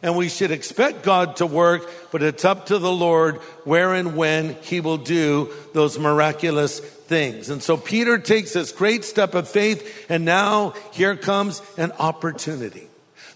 and 0.01 0.15
we 0.15 0.29
should 0.29 0.51
expect 0.51 1.03
God 1.03 1.37
to 1.37 1.45
work, 1.45 1.89
but 2.11 2.23
it's 2.23 2.45
up 2.45 2.67
to 2.67 2.79
the 2.79 2.91
Lord 2.91 3.37
where 3.65 3.93
and 3.93 4.15
when 4.15 4.55
he 4.61 4.79
will 4.79 4.97
do 4.97 5.49
those 5.73 5.99
miraculous 5.99 6.79
things. 6.79 7.49
And 7.49 7.61
so 7.61 7.75
Peter 7.75 8.17
takes 8.17 8.53
this 8.53 8.71
great 8.71 9.03
step 9.03 9.35
of 9.35 9.49
faith 9.49 10.05
and 10.09 10.23
now 10.25 10.73
here 10.93 11.15
comes 11.15 11.61
an 11.77 11.91
opportunity. 11.93 12.87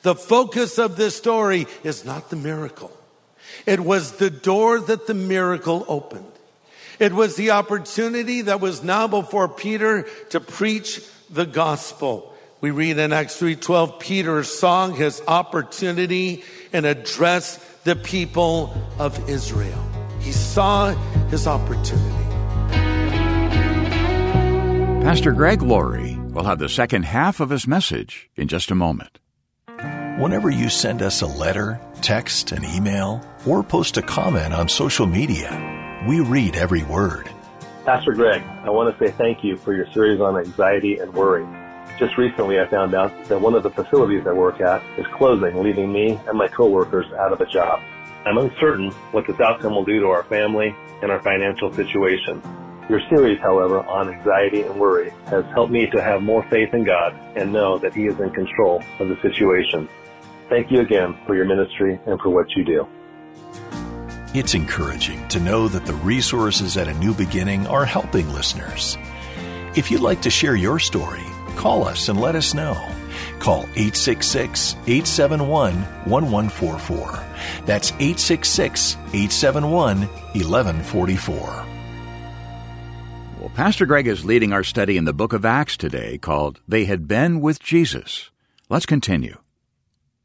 The 0.04 0.16
focus 0.16 0.78
of 0.78 0.96
this 0.96 1.16
story 1.16 1.68
is 1.84 2.06
not 2.06 2.30
the 2.30 2.36
miracle. 2.36 2.92
It 3.66 3.80
was 3.80 4.14
the 4.14 4.30
door 4.30 4.80
that 4.80 5.08
the 5.08 5.14
miracle 5.14 5.86
opened. 5.88 6.33
It 7.00 7.14
was 7.14 7.36
the 7.36 7.52
opportunity 7.52 8.42
that 8.42 8.62
was 8.62 8.84
now 8.84 9.08
before 9.08 9.48
Peter 9.48 10.06
to 10.30 10.40
preach 10.40 11.02
the 11.30 11.46
gospel. 11.46 12.34
We 12.62 12.72
read 12.72 12.98
in 12.98 13.12
Acts 13.12 13.38
3:12 13.38 14.00
Peter 14.00 14.44
saw 14.44 14.90
his 14.90 15.22
opportunity 15.28 16.44
and 16.72 16.86
addressed 16.86 17.60
the 17.84 17.96
people 17.96 18.74
of 19.00 19.30
Israel. 19.30 19.84
He 20.22 20.32
saw 20.32 20.96
his 21.30 21.48
opportunity. 21.48 22.24
Pastor 25.04 25.34
Greg 25.34 25.62
Laurie 25.62 26.18
will 26.32 26.46
have 26.46 26.60
the 26.60 26.70
second 26.70 27.04
half 27.04 27.42
of 27.42 27.50
his 27.50 27.68
message 27.68 28.30
in 28.38 28.48
just 28.48 28.72
a 28.72 28.76
moment. 28.76 29.20
Whenever 30.18 30.50
you 30.50 30.70
send 30.70 31.02
us 31.02 31.22
a 31.22 31.28
letter, 31.28 31.82
text, 32.02 32.54
an 32.54 32.64
email, 32.64 33.22
or 33.46 33.64
post 33.64 33.98
a 33.98 34.02
comment 34.02 34.54
on 34.54 34.70
social 34.70 35.06
media, 35.06 35.83
we 36.08 36.20
read 36.20 36.56
every 36.56 36.84
word. 36.84 37.30
Pastor 37.86 38.14
Greg, 38.14 38.42
I 38.64 38.70
want 38.70 38.98
to 38.98 39.06
say 39.06 39.12
thank 39.12 39.44
you 39.44 39.58
for 39.58 39.74
your 39.74 39.92
series 39.94 40.20
on 40.20 40.38
anxiety 40.38 41.00
and 41.00 41.14
worry. 41.14 41.46
Just 41.98 42.18
recently, 42.18 42.60
I 42.60 42.68
found 42.68 42.94
out 42.94 43.12
that 43.26 43.40
one 43.40 43.54
of 43.56 43.64
the 43.64 43.70
facilities 43.70 44.26
I 44.26 44.34
work 44.34 44.60
at 44.62 44.84
is 44.98 45.06
closing, 45.16 45.62
leaving 45.62 45.92
me 45.92 46.20
and 46.28 46.38
my 46.38 46.48
coworkers 46.48 47.06
out 47.14 47.32
of 47.32 47.42
a 47.42 47.46
job. 47.46 47.82
I'm 48.26 48.38
uncertain 48.38 48.92
what 49.12 49.28
this 49.28 49.40
outcome 49.40 49.76
will 49.76 49.86
do 49.86 50.00
to 50.00 50.08
our 50.08 50.24
family 50.24 50.76
and 51.02 51.12
our 51.12 51.22
financial 51.22 51.74
situation. 51.74 52.42
Your 52.90 53.02
series, 53.10 53.40
however, 53.40 53.82
on 53.82 54.10
anxiety 54.10 54.62
and 54.64 54.80
worry 54.80 55.12
has 55.28 55.46
helped 55.54 55.72
me 55.72 55.88
to 55.88 56.02
have 56.02 56.22
more 56.22 56.44
faith 56.50 56.74
in 56.74 56.84
God 56.84 57.14
and 57.36 57.54
know 57.54 57.78
that 57.78 57.94
He 57.94 58.08
is 58.08 58.20
in 58.20 58.30
control 58.32 58.84
of 59.00 59.10
the 59.10 59.18
situation. 59.22 59.88
Thank 60.50 60.72
you 60.72 60.82
again 60.82 61.18
for 61.26 61.36
your 61.36 61.46
ministry 61.46 62.00
and 62.06 62.20
for 62.20 62.30
what 62.30 62.50
you 62.56 62.66
do. 62.66 62.88
It's 64.34 64.56
encouraging 64.56 65.28
to 65.28 65.40
know 65.40 65.68
that 65.68 65.86
the 65.86 65.94
resources 65.94 66.75
at 66.75 66.88
A 66.88 66.94
New 66.96 67.13
Beginning 67.13 67.68
are 67.68 67.86
helping 67.86 68.34
listeners. 68.34 68.98
If 69.75 69.92
you'd 69.92 70.02
like 70.02 70.24
to 70.24 70.32
share 70.32 70.56
your 70.56 70.80
story, 70.80 71.22
call 71.56 71.88
us 71.88 72.10
and 72.10 72.20
let 72.20 72.34
us 72.34 72.56
know. 72.56 72.74
Call 73.38 73.66
866 73.75 74.74
871 74.88 75.75
1144. 76.06 77.24
That's 77.68 77.92
866 77.92 78.96
871 78.96 80.02
1144. 80.02 81.66
Well, 83.40 83.52
Pastor 83.54 83.86
Greg 83.86 84.08
is 84.08 84.25
leading 84.25 84.52
our 84.52 84.63
study 84.63 84.98
in 84.98 85.06
the 85.06 85.13
book 85.13 85.34
of 85.34 85.46
Acts 85.46 85.78
today 85.78 86.18
called 86.18 86.60
They 86.68 86.86
Had 86.86 87.08
Been 87.08 87.40
with 87.40 87.60
Jesus. 87.60 88.32
Let's 88.68 88.88
continue. 88.88 89.38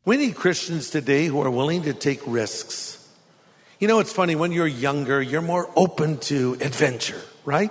We 0.07 0.17
need 0.17 0.35
Christians 0.35 0.89
today 0.89 1.27
who 1.27 1.43
are 1.43 1.51
willing 1.51 1.83
to 1.83 1.93
take 1.93 2.21
risks. 2.27 2.98
You 3.79 3.87
know, 3.87 4.01
it's 4.01 4.13
funny, 4.13 4.35
when 4.35 4.51
you're 4.51 4.67
younger, 4.67 5.23
you're 5.23 5.41
more 5.41 5.71
open 5.77 6.19
to 6.19 6.55
adventure, 6.61 7.23
right? 7.45 7.71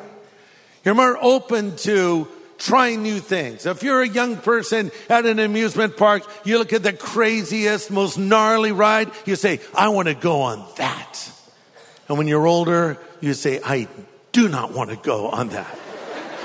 You're 0.86 0.96
more 0.96 1.18
open 1.22 1.76
to 1.78 2.30
trying 2.58 3.04
new 3.04 3.20
things. 3.20 3.66
If 3.66 3.84
you're 3.84 4.02
a 4.02 4.08
young 4.08 4.38
person 4.38 4.92
at 5.10 5.26
an 5.26 5.40
amusement 5.40 5.98
park, 5.98 6.24
you 6.46 6.60
look 6.60 6.72
at 6.72 6.82
the 6.82 6.94
craziest, 6.94 7.92
most 7.92 8.18
gnarly 8.18 8.72
ride, 8.72 9.12
you 9.26 9.36
say, 9.36 9.60
I 9.76 9.90
want 9.90 10.08
to 10.08 10.14
go 10.14 10.42
on 10.42 10.66
that. 10.78 11.32
And 12.08 12.18
when 12.18 12.28
you're 12.28 12.48
older, 12.48 12.98
you 13.20 13.34
say, 13.34 13.60
I 13.64 13.90
do 14.32 14.48
not 14.48 14.72
want 14.74 14.92
to 14.92 14.96
go 14.96 15.28
on 15.28 15.50
that. 15.50 15.78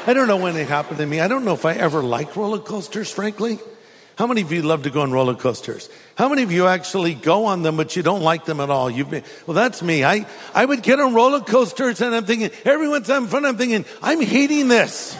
I 0.08 0.12
don't 0.12 0.26
know 0.26 0.38
when 0.38 0.56
it 0.56 0.66
happened 0.66 0.98
to 0.98 1.06
me. 1.06 1.20
I 1.20 1.28
don't 1.28 1.44
know 1.44 1.54
if 1.54 1.64
I 1.64 1.74
ever 1.74 2.02
liked 2.02 2.34
roller 2.34 2.58
coasters, 2.58 3.12
frankly. 3.12 3.60
How 4.18 4.26
many 4.26 4.42
of 4.42 4.50
you 4.50 4.62
love 4.62 4.82
to 4.82 4.90
go 4.90 5.02
on 5.02 5.12
roller 5.12 5.36
coasters? 5.36 5.88
How 6.16 6.28
many 6.28 6.42
of 6.42 6.52
you 6.52 6.66
actually 6.66 7.14
go 7.14 7.46
on 7.46 7.62
them, 7.62 7.76
but 7.76 7.96
you 7.96 8.02
don't 8.02 8.22
like 8.22 8.44
them 8.44 8.60
at 8.60 8.68
all? 8.68 8.90
You've 8.90 9.10
been, 9.10 9.24
well, 9.46 9.54
that's 9.54 9.82
me. 9.82 10.04
I, 10.04 10.26
I 10.54 10.64
would 10.64 10.82
get 10.82 11.00
on 11.00 11.14
roller 11.14 11.40
coasters 11.40 12.00
and 12.00 12.14
I'm 12.14 12.26
thinking, 12.26 12.50
everyone's 12.64 13.08
having 13.08 13.28
fun. 13.28 13.46
I'm 13.46 13.56
thinking, 13.56 13.84
I'm 14.02 14.20
hating 14.20 14.68
this. 14.68 15.16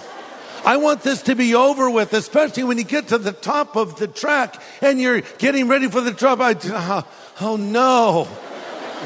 I 0.65 0.77
want 0.77 1.03
this 1.03 1.23
to 1.23 1.35
be 1.35 1.55
over 1.55 1.91
with, 1.91 2.13
especially 2.13 2.65
when 2.65 2.79
you 2.79 2.85
get 2.85 3.09
to 3.09 3.19
the 3.19 3.33
top 3.33 3.77
of 3.77 3.99
the 3.99 4.07
track 4.07 4.61
and 4.81 5.01
you're 5.01 5.23
getting 5.39 5.67
ready 5.67 5.89
for 5.89 6.01
the 6.01 6.13
drop. 6.13 6.41
I, 6.41 6.55
oh, 6.65 7.07
oh 7.41 7.57
no. 7.57 8.25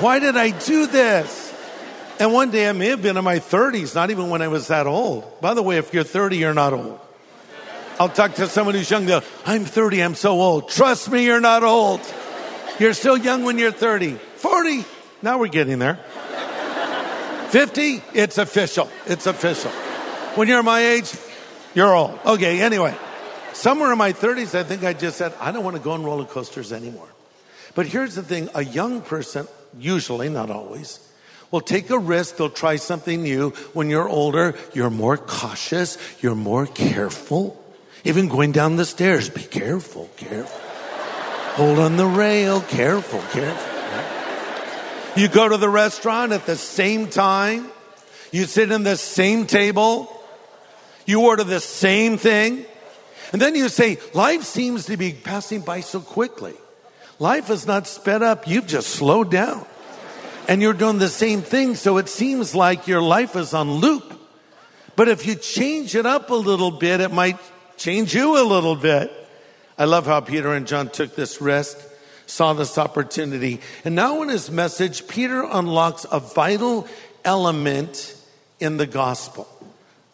Why 0.00 0.18
did 0.18 0.36
I 0.36 0.50
do 0.50 0.86
this? 0.86 1.44
And 2.18 2.32
one 2.32 2.50
day 2.50 2.68
I 2.68 2.72
may 2.72 2.88
have 2.88 3.02
been 3.02 3.16
in 3.16 3.24
my 3.24 3.38
30s, 3.38 3.94
not 3.94 4.10
even 4.10 4.28
when 4.28 4.42
I 4.42 4.48
was 4.48 4.68
that 4.68 4.86
old. 4.86 5.40
By 5.40 5.54
the 5.54 5.62
way, 5.62 5.78
if 5.78 5.94
you're 5.94 6.04
30, 6.04 6.36
you're 6.36 6.54
not 6.54 6.72
old. 6.72 6.98
I'll 7.98 8.10
talk 8.10 8.34
to 8.34 8.46
someone 8.46 8.74
who's 8.74 8.90
young. 8.90 9.06
They'll, 9.06 9.22
I'm 9.46 9.64
30. 9.64 10.02
I'm 10.02 10.14
so 10.14 10.40
old. 10.40 10.68
Trust 10.68 11.10
me, 11.10 11.24
you're 11.24 11.40
not 11.40 11.62
old. 11.62 12.00
You're 12.78 12.92
still 12.92 13.16
young 13.16 13.44
when 13.44 13.56
you're 13.58 13.72
30. 13.72 14.14
40. 14.14 14.84
Now 15.22 15.38
we're 15.38 15.48
getting 15.48 15.78
there. 15.78 15.98
50. 17.48 18.02
It's 18.12 18.38
official. 18.38 18.90
It's 19.06 19.26
official. 19.26 19.70
When 20.36 20.48
you're 20.48 20.62
my 20.62 20.80
age, 20.80 21.10
you're 21.74 21.94
old. 21.94 22.18
Okay. 22.26 22.60
Anyway, 22.60 22.94
somewhere 23.54 23.92
in 23.92 23.98
my 23.98 24.12
30s, 24.12 24.54
I 24.54 24.62
think 24.62 24.84
I 24.84 24.92
just 24.92 25.16
said, 25.16 25.32
I 25.40 25.50
don't 25.52 25.64
want 25.64 25.76
to 25.76 25.82
go 25.82 25.92
on 25.92 26.04
roller 26.04 26.26
coasters 26.26 26.72
anymore. 26.72 27.08
But 27.74 27.86
here's 27.86 28.14
the 28.14 28.22
thing. 28.22 28.50
A 28.54 28.62
young 28.62 29.00
person, 29.00 29.48
usually, 29.78 30.28
not 30.28 30.50
always, 30.50 31.00
will 31.50 31.62
take 31.62 31.88
a 31.88 31.98
risk. 31.98 32.36
They'll 32.36 32.50
try 32.50 32.76
something 32.76 33.22
new. 33.22 33.50
When 33.72 33.88
you're 33.88 34.08
older, 34.08 34.54
you're 34.74 34.90
more 34.90 35.16
cautious. 35.16 35.96
You're 36.20 36.34
more 36.34 36.66
careful. 36.66 37.62
Even 38.06 38.28
going 38.28 38.52
down 38.52 38.76
the 38.76 38.84
stairs, 38.84 39.28
be 39.28 39.42
careful, 39.42 40.08
careful. 40.16 40.60
Hold 41.56 41.80
on 41.80 41.96
the 41.96 42.06
rail, 42.06 42.60
careful, 42.60 43.18
careful. 43.32 43.72
You 45.20 45.26
go 45.26 45.48
to 45.48 45.56
the 45.56 45.68
restaurant 45.68 46.30
at 46.30 46.46
the 46.46 46.54
same 46.54 47.08
time. 47.08 47.66
You 48.30 48.44
sit 48.44 48.70
in 48.70 48.84
the 48.84 48.96
same 48.96 49.44
table. 49.46 50.22
You 51.04 51.22
order 51.22 51.42
the 51.42 51.58
same 51.58 52.16
thing. 52.16 52.64
And 53.32 53.42
then 53.42 53.56
you 53.56 53.68
say, 53.68 53.98
life 54.14 54.44
seems 54.44 54.86
to 54.86 54.96
be 54.96 55.12
passing 55.12 55.62
by 55.62 55.80
so 55.80 55.98
quickly. 55.98 56.54
Life 57.18 57.50
is 57.50 57.66
not 57.66 57.88
sped 57.88 58.22
up. 58.22 58.46
You've 58.46 58.68
just 58.68 58.90
slowed 58.90 59.32
down. 59.32 59.66
And 60.48 60.62
you're 60.62 60.74
doing 60.74 60.98
the 60.98 61.08
same 61.08 61.42
thing. 61.42 61.74
So 61.74 61.98
it 61.98 62.08
seems 62.08 62.54
like 62.54 62.86
your 62.86 63.02
life 63.02 63.34
is 63.34 63.52
on 63.52 63.68
loop. 63.68 64.12
But 64.94 65.08
if 65.08 65.26
you 65.26 65.34
change 65.34 65.96
it 65.96 66.06
up 66.06 66.30
a 66.30 66.36
little 66.36 66.70
bit, 66.70 67.00
it 67.00 67.10
might 67.10 67.40
change 67.76 68.14
you 68.14 68.40
a 68.40 68.44
little 68.44 68.76
bit. 68.76 69.12
I 69.78 69.84
love 69.84 70.06
how 70.06 70.20
Peter 70.20 70.52
and 70.54 70.66
John 70.66 70.88
took 70.88 71.14
this 71.14 71.40
risk, 71.40 71.78
saw 72.26 72.52
this 72.52 72.78
opportunity. 72.78 73.60
And 73.84 73.94
now 73.94 74.22
in 74.22 74.28
his 74.28 74.50
message, 74.50 75.06
Peter 75.06 75.42
unlocks 75.42 76.06
a 76.10 76.20
vital 76.20 76.88
element 77.24 78.16
in 78.58 78.78
the 78.78 78.86
gospel, 78.86 79.46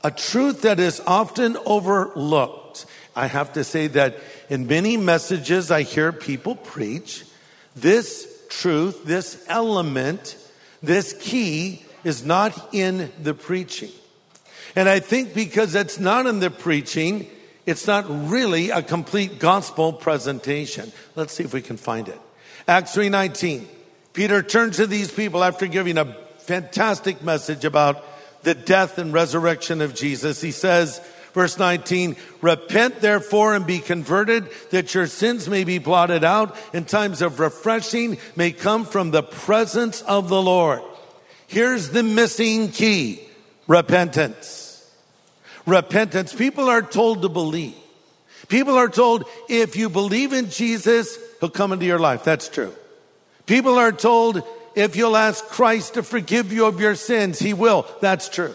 a 0.03 0.11
truth 0.11 0.63
that 0.63 0.81
is 0.81 1.01
often 1.07 1.57
overlooked. 1.65 2.87
I 3.15 3.27
have 3.27 3.53
to 3.53 3.63
say 3.63 3.87
that 3.89 4.17
in 4.49 4.67
many 4.67 4.97
messages 4.97 5.71
I 5.71 5.83
hear 5.83 6.13
people 6.13 6.57
preach, 6.57 7.25
this 7.77 8.29
truth, 8.49 9.05
this 9.05 9.45
element, 9.49 10.37
this 10.83 11.13
key 11.21 11.85
is 12.05 12.25
not 12.25 12.75
in 12.75 13.13
the 13.23 13.35
preaching. 13.35 13.93
And 14.75 14.89
I 14.89 15.01
think 15.01 15.35
because 15.35 15.75
it's 15.75 16.01
not 16.01 16.27
in 16.27 16.41
the 16.41 16.51
preaching, 16.51 17.29
it's 17.67 17.87
not 17.87 18.05
really 18.09 18.71
a 18.71 18.83
complete 18.83 19.39
gospel 19.39 19.93
presentation. 19.93 20.93
Let's 21.15 21.33
see 21.33 21.45
if 21.45 21.55
we 21.55 21.63
can 21.63 21.77
find 21.77 22.09
it. 22.09 22.21
Acts 22.67 22.95
3:19. 22.95 23.67
Peter 24.13 24.43
turns 24.43 24.77
to 24.77 24.87
these 24.87 25.11
people 25.11 25.43
after 25.43 25.67
giving 25.67 25.97
a 25.97 26.17
fantastic 26.39 27.23
message 27.23 27.65
about 27.65 28.05
the 28.43 28.55
death 28.55 28.99
and 28.99 29.13
resurrection 29.13 29.81
of 29.81 29.95
Jesus. 29.95 30.41
He 30.41 30.51
says, 30.51 31.01
verse 31.33 31.59
19, 31.59 32.17
repent 32.43 33.01
therefore 33.01 33.55
and 33.55 33.67
be 33.67 33.79
converted 33.79 34.49
that 34.71 34.95
your 34.95 35.07
sins 35.07 35.49
may 35.49 35.65
be 35.65 35.79
blotted 35.79 36.25
out 36.25 36.57
and 36.75 36.87
times 36.87 37.23
of 37.23 37.41
refreshing 37.41 38.19
may 38.37 38.53
come 38.53 38.85
from 38.85 39.13
the 39.13 39.23
presence 39.23 40.03
of 40.03 40.29
the 40.29 40.43
Lord. 40.43 40.83
Here's 41.47 41.91
the 41.91 42.03
missing 42.03 42.69
key. 42.71 43.21
Repentance 43.67 44.62
repentance. 45.67 46.33
People 46.33 46.69
are 46.69 46.83
told 46.83 47.23
to 47.23 47.29
believe. 47.29 47.75
People 48.49 48.77
are 48.77 48.89
told 48.89 49.25
if 49.49 49.77
you 49.77 49.89
believe 49.89 50.33
in 50.33 50.51
Jesus, 50.51 51.19
he'll 51.41 51.49
come 51.49 51.73
into 51.73 51.87
your 51.87 51.99
life. 51.99 52.25
That's 52.25 52.49
true. 52.49 52.75
People 53.47 53.79
are 53.79 53.93
told 53.93 54.43
if 54.75 54.97
you'll 54.97 55.17
ask 55.17 55.45
Christ 55.47 55.95
to 55.95 56.03
forgive 56.03 56.53
you 56.53 56.67
of 56.67 56.81
your 56.81 56.95
sins, 56.95 57.39
he 57.39 57.55
will. 57.55 57.87
That's 58.01 58.29
true. 58.29 58.55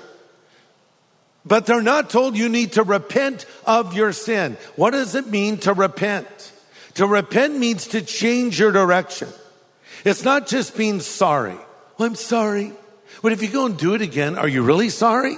But 1.45 1.65
they're 1.65 1.81
not 1.81 2.09
told 2.09 2.35
you 2.35 2.49
need 2.49 2.73
to 2.73 2.83
repent 2.83 3.45
of 3.65 3.93
your 3.93 4.11
sin. 4.11 4.57
What 4.75 4.91
does 4.91 5.15
it 5.15 5.27
mean 5.27 5.57
to 5.59 5.73
repent? 5.73 6.27
To 6.95 7.07
repent 7.07 7.57
means 7.57 7.87
to 7.87 8.01
change 8.01 8.59
your 8.59 8.71
direction. 8.71 9.29
It's 10.03 10.23
not 10.23 10.47
just 10.47 10.75
being 10.75 10.99
sorry. 10.99 11.55
Well, 11.97 12.09
I'm 12.09 12.15
sorry. 12.15 12.73
But 13.21 13.31
if 13.31 13.41
you 13.41 13.47
go 13.47 13.65
and 13.65 13.77
do 13.77 13.93
it 13.93 14.01
again, 14.01 14.37
are 14.37 14.47
you 14.47 14.61
really 14.61 14.89
sorry? 14.89 15.37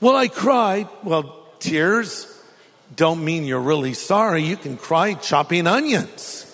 Well, 0.00 0.16
I 0.16 0.28
cried. 0.28 0.88
Well, 1.02 1.46
tears. 1.58 2.26
don't 2.94 3.24
mean 3.24 3.44
you're 3.44 3.60
really 3.60 3.94
sorry. 3.94 4.42
You 4.44 4.56
can 4.56 4.76
cry 4.76 5.14
chopping 5.14 5.66
onions. 5.66 6.44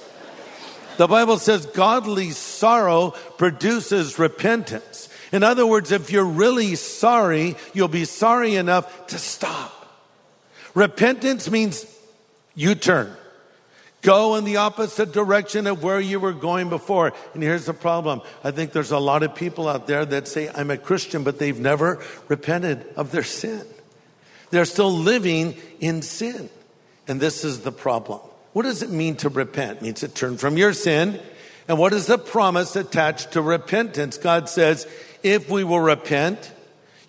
The 0.96 1.06
Bible 1.06 1.38
says 1.38 1.66
godly 1.66 2.30
sorrow 2.30 3.10
produces 3.36 4.18
repentance. 4.18 5.08
In 5.32 5.42
other 5.42 5.66
words, 5.66 5.90
if 5.90 6.10
you're 6.10 6.24
really 6.24 6.76
sorry, 6.76 7.56
you'll 7.72 7.88
be 7.88 8.04
sorry 8.04 8.54
enough 8.54 9.08
to 9.08 9.18
stop. 9.18 9.72
Repentance 10.74 11.50
means 11.50 11.86
you 12.54 12.74
turn. 12.74 13.14
Go 14.04 14.34
in 14.34 14.44
the 14.44 14.58
opposite 14.58 15.12
direction 15.12 15.66
of 15.66 15.82
where 15.82 15.98
you 15.98 16.20
were 16.20 16.34
going 16.34 16.68
before. 16.68 17.14
And 17.32 17.42
here's 17.42 17.64
the 17.64 17.72
problem. 17.72 18.20
I 18.44 18.50
think 18.50 18.72
there's 18.72 18.90
a 18.90 18.98
lot 18.98 19.22
of 19.22 19.34
people 19.34 19.66
out 19.66 19.86
there 19.86 20.04
that 20.04 20.28
say, 20.28 20.50
I'm 20.54 20.70
a 20.70 20.76
Christian, 20.76 21.24
but 21.24 21.38
they've 21.38 21.58
never 21.58 22.04
repented 22.28 22.84
of 22.96 23.12
their 23.12 23.22
sin. 23.22 23.64
They're 24.50 24.66
still 24.66 24.92
living 24.92 25.56
in 25.80 26.02
sin. 26.02 26.50
And 27.08 27.18
this 27.18 27.44
is 27.44 27.60
the 27.60 27.72
problem. 27.72 28.20
What 28.52 28.64
does 28.64 28.82
it 28.82 28.90
mean 28.90 29.16
to 29.16 29.30
repent? 29.30 29.78
It 29.78 29.82
means 29.82 30.00
to 30.00 30.08
turn 30.08 30.36
from 30.36 30.58
your 30.58 30.74
sin. 30.74 31.18
And 31.66 31.78
what 31.78 31.94
is 31.94 32.06
the 32.06 32.18
promise 32.18 32.76
attached 32.76 33.32
to 33.32 33.40
repentance? 33.40 34.18
God 34.18 34.50
says, 34.50 34.86
if 35.22 35.48
we 35.48 35.64
will 35.64 35.80
repent, 35.80 36.52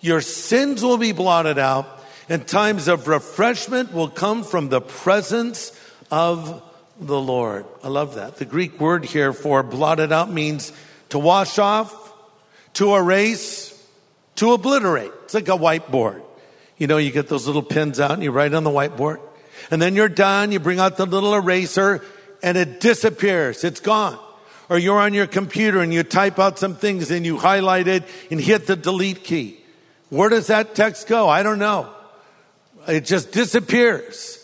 your 0.00 0.22
sins 0.22 0.82
will 0.82 0.96
be 0.96 1.12
blotted 1.12 1.58
out 1.58 1.86
and 2.30 2.48
times 2.48 2.88
of 2.88 3.06
refreshment 3.06 3.92
will 3.92 4.08
come 4.08 4.44
from 4.44 4.70
the 4.70 4.80
presence 4.80 5.78
of 6.10 6.62
the 7.00 7.20
Lord. 7.20 7.66
I 7.82 7.88
love 7.88 8.14
that. 8.14 8.36
The 8.36 8.44
Greek 8.44 8.80
word 8.80 9.04
here 9.04 9.32
for 9.32 9.62
blotted 9.62 10.12
out 10.12 10.30
means 10.30 10.72
to 11.10 11.18
wash 11.18 11.58
off, 11.58 12.12
to 12.74 12.94
erase, 12.94 13.72
to 14.36 14.52
obliterate. 14.52 15.12
It's 15.24 15.34
like 15.34 15.48
a 15.48 15.52
whiteboard. 15.52 16.22
You 16.78 16.86
know, 16.86 16.98
you 16.98 17.10
get 17.10 17.28
those 17.28 17.46
little 17.46 17.62
pins 17.62 18.00
out 18.00 18.12
and 18.12 18.22
you 18.22 18.30
write 18.30 18.54
on 18.54 18.64
the 18.64 18.70
whiteboard. 18.70 19.20
And 19.70 19.80
then 19.80 19.94
you're 19.96 20.08
done. 20.08 20.52
You 20.52 20.60
bring 20.60 20.78
out 20.78 20.96
the 20.96 21.06
little 21.06 21.34
eraser 21.34 22.04
and 22.42 22.56
it 22.56 22.80
disappears. 22.80 23.64
It's 23.64 23.80
gone. 23.80 24.18
Or 24.68 24.78
you're 24.78 24.98
on 24.98 25.14
your 25.14 25.26
computer 25.26 25.80
and 25.80 25.92
you 25.92 26.02
type 26.02 26.38
out 26.38 26.58
some 26.58 26.74
things 26.74 27.10
and 27.10 27.24
you 27.24 27.38
highlight 27.38 27.88
it 27.88 28.04
and 28.30 28.40
hit 28.40 28.66
the 28.66 28.76
delete 28.76 29.24
key. 29.24 29.60
Where 30.10 30.28
does 30.28 30.48
that 30.48 30.74
text 30.74 31.06
go? 31.08 31.28
I 31.28 31.42
don't 31.42 31.58
know. 31.58 31.92
It 32.86 33.04
just 33.04 33.32
disappears. 33.32 34.35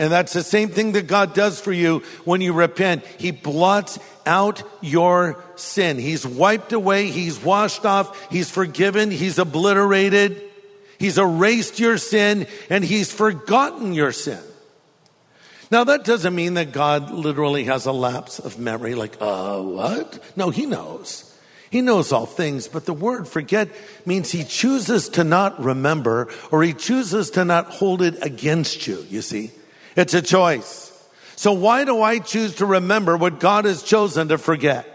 And 0.00 0.10
that's 0.10 0.32
the 0.32 0.42
same 0.42 0.70
thing 0.70 0.92
that 0.92 1.08
God 1.08 1.34
does 1.34 1.60
for 1.60 1.74
you 1.74 1.98
when 2.24 2.40
you 2.40 2.54
repent. 2.54 3.04
He 3.18 3.32
blots 3.32 3.98
out 4.24 4.62
your 4.80 5.44
sin. 5.56 5.98
He's 5.98 6.26
wiped 6.26 6.72
away. 6.72 7.10
He's 7.10 7.38
washed 7.38 7.84
off. 7.84 8.30
He's 8.32 8.50
forgiven. 8.50 9.10
He's 9.10 9.38
obliterated. 9.38 10.40
He's 10.98 11.18
erased 11.18 11.78
your 11.78 11.98
sin 11.98 12.46
and 12.70 12.82
he's 12.82 13.12
forgotten 13.12 13.92
your 13.92 14.10
sin. 14.12 14.40
Now 15.70 15.84
that 15.84 16.04
doesn't 16.04 16.34
mean 16.34 16.54
that 16.54 16.72
God 16.72 17.10
literally 17.10 17.64
has 17.64 17.84
a 17.84 17.92
lapse 17.92 18.38
of 18.38 18.58
memory 18.58 18.94
like, 18.94 19.18
uh, 19.20 19.60
what? 19.60 20.18
No, 20.34 20.48
he 20.48 20.64
knows. 20.64 21.26
He 21.68 21.82
knows 21.82 22.10
all 22.10 22.24
things, 22.24 22.68
but 22.68 22.86
the 22.86 22.94
word 22.94 23.28
forget 23.28 23.68
means 24.06 24.32
he 24.32 24.44
chooses 24.44 25.10
to 25.10 25.24
not 25.24 25.62
remember 25.62 26.28
or 26.50 26.62
he 26.62 26.72
chooses 26.72 27.28
to 27.32 27.44
not 27.44 27.66
hold 27.66 28.00
it 28.00 28.16
against 28.24 28.86
you, 28.86 29.04
you 29.10 29.20
see. 29.20 29.50
It's 29.96 30.14
a 30.14 30.22
choice. 30.22 30.86
So 31.36 31.52
why 31.52 31.84
do 31.84 32.02
I 32.02 32.18
choose 32.18 32.56
to 32.56 32.66
remember 32.66 33.16
what 33.16 33.40
God 33.40 33.64
has 33.64 33.82
chosen 33.82 34.28
to 34.28 34.38
forget? 34.38 34.86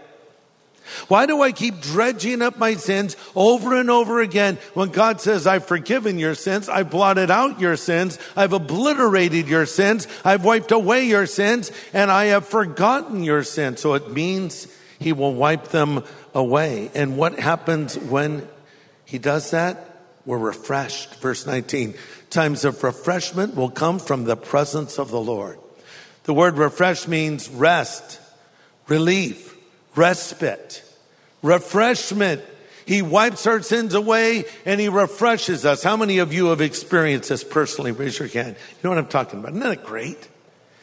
Why 1.08 1.26
do 1.26 1.42
I 1.42 1.50
keep 1.50 1.80
dredging 1.80 2.42
up 2.42 2.58
my 2.58 2.74
sins 2.74 3.16
over 3.34 3.78
and 3.78 3.90
over 3.90 4.20
again 4.20 4.58
when 4.74 4.90
God 4.90 5.20
says, 5.20 5.46
I've 5.46 5.66
forgiven 5.66 6.18
your 6.18 6.36
sins, 6.36 6.68
I've 6.68 6.90
blotted 6.90 7.30
out 7.30 7.60
your 7.60 7.76
sins, 7.76 8.18
I've 8.36 8.52
obliterated 8.52 9.48
your 9.48 9.66
sins, 9.66 10.06
I've 10.24 10.44
wiped 10.44 10.70
away 10.70 11.04
your 11.04 11.26
sins, 11.26 11.72
and 11.92 12.10
I 12.10 12.26
have 12.26 12.46
forgotten 12.46 13.24
your 13.24 13.42
sins. 13.42 13.80
So 13.80 13.94
it 13.94 14.12
means 14.12 14.68
he 14.98 15.12
will 15.12 15.34
wipe 15.34 15.68
them 15.68 16.04
away. 16.34 16.90
And 16.94 17.16
what 17.16 17.38
happens 17.38 17.98
when 17.98 18.48
he 19.04 19.18
does 19.18 19.50
that? 19.50 19.95
We're 20.26 20.38
refreshed. 20.38 21.14
Verse 21.16 21.46
19. 21.46 21.94
Times 22.28 22.64
of 22.64 22.82
refreshment 22.82 23.54
will 23.54 23.70
come 23.70 23.98
from 23.98 24.24
the 24.24 24.36
presence 24.36 24.98
of 24.98 25.10
the 25.10 25.20
Lord. 25.20 25.58
The 26.24 26.34
word 26.34 26.58
refresh 26.58 27.06
means 27.06 27.48
rest, 27.48 28.20
relief, 28.88 29.56
respite, 29.94 30.82
refreshment. 31.40 32.42
He 32.84 33.00
wipes 33.02 33.46
our 33.46 33.62
sins 33.62 33.94
away 33.94 34.44
and 34.64 34.80
he 34.80 34.88
refreshes 34.88 35.64
us. 35.64 35.84
How 35.84 35.96
many 35.96 36.18
of 36.18 36.32
you 36.32 36.46
have 36.46 36.60
experienced 36.60 37.28
this 37.28 37.44
personally? 37.44 37.92
Raise 37.92 38.18
your 38.18 38.28
hand. 38.28 38.56
You 38.56 38.78
know 38.82 38.90
what 38.90 38.98
I'm 38.98 39.06
talking 39.06 39.38
about. 39.38 39.52
Isn't 39.52 39.62
that 39.62 39.84
great? 39.84 40.28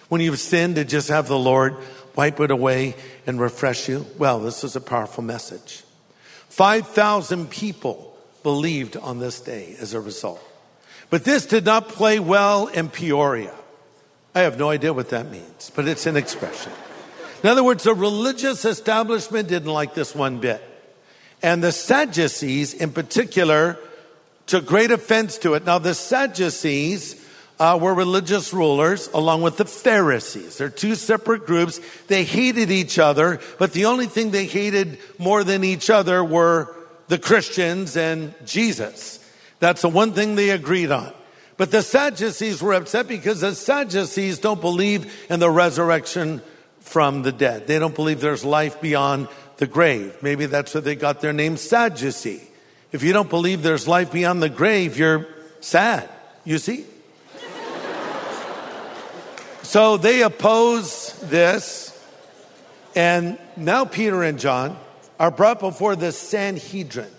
When 0.07 0.21
you've 0.21 0.39
sinned 0.39 0.75
to 0.75 0.85
just 0.85 1.09
have 1.09 1.27
the 1.27 1.37
Lord 1.37 1.75
wipe 2.15 2.39
it 2.39 2.51
away 2.51 2.95
and 3.27 3.39
refresh 3.39 3.89
you? 3.89 4.05
Well, 4.17 4.39
this 4.39 4.63
is 4.63 4.75
a 4.75 4.81
powerful 4.81 5.23
message. 5.23 5.83
5,000 6.49 7.49
people 7.49 8.12
believed 8.43 8.97
on 8.97 9.19
this 9.19 9.39
day 9.39 9.75
as 9.79 9.93
a 9.93 10.01
result. 10.01 10.43
But 11.09 11.23
this 11.23 11.45
did 11.45 11.65
not 11.65 11.89
play 11.89 12.19
well 12.19 12.67
in 12.67 12.89
Peoria. 12.89 13.53
I 14.35 14.41
have 14.41 14.57
no 14.57 14.69
idea 14.69 14.93
what 14.93 15.09
that 15.09 15.29
means, 15.29 15.71
but 15.75 15.87
it's 15.87 16.05
an 16.05 16.17
expression. 16.17 16.71
In 17.43 17.49
other 17.49 17.63
words, 17.63 17.83
the 17.83 17.93
religious 17.93 18.65
establishment 18.65 19.47
didn't 19.47 19.71
like 19.71 19.93
this 19.93 20.15
one 20.15 20.39
bit. 20.39 20.61
And 21.41 21.63
the 21.63 21.71
Sadducees 21.71 22.73
in 22.73 22.91
particular 22.91 23.77
took 24.47 24.65
great 24.65 24.91
offense 24.91 25.37
to 25.39 25.53
it. 25.53 25.65
Now, 25.65 25.77
the 25.77 25.93
Sadducees 25.93 27.21
uh, 27.59 27.77
were 27.79 27.93
religious 27.93 28.53
rulers 28.53 29.09
along 29.13 29.41
with 29.41 29.57
the 29.57 29.65
Pharisees. 29.65 30.57
They're 30.57 30.69
two 30.69 30.95
separate 30.95 31.45
groups. 31.45 31.79
They 32.07 32.23
hated 32.23 32.71
each 32.71 32.97
other, 32.97 33.39
but 33.59 33.73
the 33.73 33.85
only 33.85 34.07
thing 34.07 34.31
they 34.31 34.45
hated 34.45 34.97
more 35.17 35.43
than 35.43 35.63
each 35.63 35.89
other 35.89 36.23
were 36.23 36.73
the 37.07 37.17
Christians 37.17 37.97
and 37.97 38.33
Jesus. 38.45 39.19
That's 39.59 39.81
the 39.81 39.89
one 39.89 40.13
thing 40.13 40.35
they 40.35 40.49
agreed 40.49 40.91
on. 40.91 41.13
But 41.57 41.71
the 41.71 41.81
Sadducees 41.81 42.61
were 42.61 42.73
upset 42.73 43.07
because 43.07 43.41
the 43.41 43.53
Sadducees 43.53 44.39
don't 44.39 44.59
believe 44.59 45.13
in 45.29 45.39
the 45.39 45.49
resurrection 45.49 46.41
from 46.79 47.21
the 47.21 47.31
dead. 47.31 47.67
They 47.67 47.79
don't 47.79 47.95
believe 47.95 48.21
there's 48.21 48.43
life 48.43 48.81
beyond 48.81 49.27
the 49.57 49.67
grave. 49.67 50.17
Maybe 50.21 50.47
that's 50.47 50.73
where 50.73 50.81
they 50.81 50.95
got 50.95 51.21
their 51.21 51.33
name 51.33 51.57
Sadducee. 51.57 52.41
If 52.91 53.03
you 53.03 53.13
don't 53.13 53.29
believe 53.29 53.63
there's 53.63 53.87
life 53.87 54.11
beyond 54.11 54.41
the 54.41 54.49
grave, 54.49 54.97
you're 54.97 55.27
sad. 55.59 56.09
You 56.43 56.57
see? 56.57 56.85
So 59.63 59.97
they 59.97 60.21
oppose 60.21 61.17
this. 61.21 61.89
And 62.95 63.39
now 63.57 63.85
Peter 63.85 64.21
and 64.21 64.37
John 64.37 64.77
are 65.19 65.31
brought 65.31 65.59
before 65.59 65.95
the 65.95 66.11
Sanhedrin. 66.11 67.11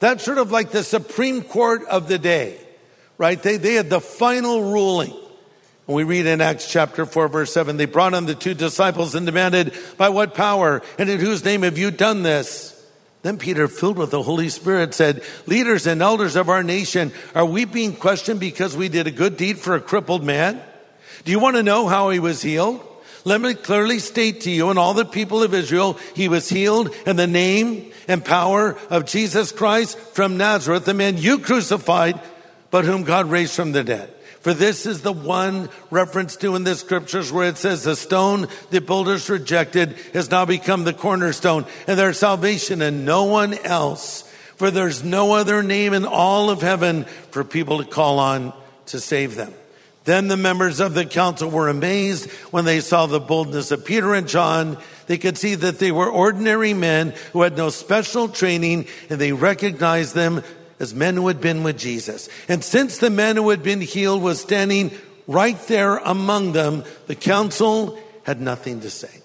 That's 0.00 0.24
sort 0.24 0.38
of 0.38 0.50
like 0.50 0.70
the 0.70 0.82
Supreme 0.82 1.42
Court 1.42 1.84
of 1.84 2.08
the 2.08 2.18
day, 2.18 2.58
right? 3.18 3.40
They, 3.40 3.56
they 3.56 3.74
had 3.74 3.90
the 3.90 4.00
final 4.00 4.72
ruling. 4.72 5.14
And 5.86 5.96
we 5.96 6.04
read 6.04 6.26
in 6.26 6.40
Acts 6.40 6.70
chapter 6.70 7.06
4 7.06 7.28
verse 7.28 7.52
7, 7.52 7.76
they 7.76 7.86
brought 7.86 8.14
on 8.14 8.26
the 8.26 8.34
two 8.34 8.54
disciples 8.54 9.14
and 9.14 9.26
demanded, 9.26 9.74
by 9.96 10.08
what 10.08 10.34
power 10.34 10.82
and 10.98 11.08
in 11.08 11.20
whose 11.20 11.44
name 11.44 11.62
have 11.62 11.78
you 11.78 11.90
done 11.90 12.22
this? 12.22 12.70
Then 13.22 13.38
Peter, 13.38 13.68
filled 13.68 13.98
with 13.98 14.10
the 14.10 14.22
Holy 14.22 14.48
Spirit, 14.48 14.94
said, 14.94 15.22
leaders 15.46 15.86
and 15.86 16.02
elders 16.02 16.34
of 16.34 16.48
our 16.48 16.64
nation, 16.64 17.12
are 17.34 17.46
we 17.46 17.64
being 17.64 17.94
questioned 17.94 18.40
because 18.40 18.76
we 18.76 18.88
did 18.88 19.06
a 19.06 19.12
good 19.12 19.36
deed 19.36 19.58
for 19.58 19.76
a 19.76 19.80
crippled 19.80 20.24
man? 20.24 20.60
Do 21.24 21.30
you 21.30 21.38
want 21.38 21.56
to 21.56 21.62
know 21.62 21.86
how 21.86 22.10
he 22.10 22.18
was 22.18 22.42
healed? 22.42 22.84
Let 23.24 23.40
me 23.40 23.54
clearly 23.54 24.00
state 24.00 24.42
to 24.42 24.50
you 24.50 24.70
and 24.70 24.78
all 24.78 24.94
the 24.94 25.04
people 25.04 25.42
of 25.42 25.54
Israel, 25.54 25.98
he 26.14 26.28
was 26.28 26.48
healed 26.48 26.94
in 27.06 27.16
the 27.16 27.26
name 27.26 27.92
and 28.08 28.24
power 28.24 28.76
of 28.90 29.06
Jesus 29.06 29.52
Christ 29.52 29.98
from 29.98 30.36
Nazareth, 30.36 30.84
the 30.84 30.94
man 30.94 31.16
you 31.18 31.38
crucified, 31.38 32.20
but 32.70 32.84
whom 32.84 33.04
God 33.04 33.30
raised 33.30 33.54
from 33.54 33.72
the 33.72 33.84
dead. 33.84 34.12
For 34.40 34.52
this 34.52 34.86
is 34.86 35.02
the 35.02 35.12
one 35.12 35.68
reference 35.88 36.34
to 36.38 36.56
in 36.56 36.64
the 36.64 36.74
scriptures 36.74 37.30
where 37.30 37.48
it 37.48 37.58
says 37.58 37.84
the 37.84 37.94
stone 37.94 38.48
the 38.70 38.80
builders 38.80 39.30
rejected 39.30 39.92
has 40.14 40.32
now 40.32 40.44
become 40.44 40.82
the 40.82 40.92
cornerstone 40.92 41.64
and 41.86 41.96
their 41.96 42.12
salvation 42.12 42.82
and 42.82 43.04
no 43.04 43.24
one 43.24 43.54
else. 43.54 44.22
For 44.56 44.72
there's 44.72 45.04
no 45.04 45.32
other 45.34 45.62
name 45.62 45.94
in 45.94 46.04
all 46.04 46.50
of 46.50 46.60
heaven 46.60 47.04
for 47.30 47.44
people 47.44 47.78
to 47.78 47.84
call 47.84 48.18
on 48.18 48.52
to 48.86 48.98
save 48.98 49.36
them. 49.36 49.54
Then 50.04 50.28
the 50.28 50.36
members 50.36 50.80
of 50.80 50.94
the 50.94 51.04
council 51.04 51.48
were 51.48 51.68
amazed 51.68 52.30
when 52.50 52.64
they 52.64 52.80
saw 52.80 53.06
the 53.06 53.20
boldness 53.20 53.70
of 53.70 53.84
Peter 53.84 54.14
and 54.14 54.26
John. 54.26 54.78
They 55.06 55.18
could 55.18 55.38
see 55.38 55.54
that 55.54 55.78
they 55.78 55.92
were 55.92 56.10
ordinary 56.10 56.74
men 56.74 57.14
who 57.32 57.42
had 57.42 57.56
no 57.56 57.70
special 57.70 58.28
training 58.28 58.86
and 59.08 59.20
they 59.20 59.32
recognized 59.32 60.14
them 60.14 60.42
as 60.80 60.94
men 60.94 61.14
who 61.14 61.28
had 61.28 61.40
been 61.40 61.62
with 61.62 61.78
Jesus. 61.78 62.28
And 62.48 62.64
since 62.64 62.98
the 62.98 63.10
man 63.10 63.36
who 63.36 63.50
had 63.50 63.62
been 63.62 63.80
healed 63.80 64.22
was 64.22 64.40
standing 64.40 64.90
right 65.28 65.58
there 65.68 65.98
among 65.98 66.52
them, 66.52 66.82
the 67.06 67.14
council 67.14 67.96
had 68.24 68.40
nothing 68.40 68.80
to 68.80 68.90
say. 68.90 69.20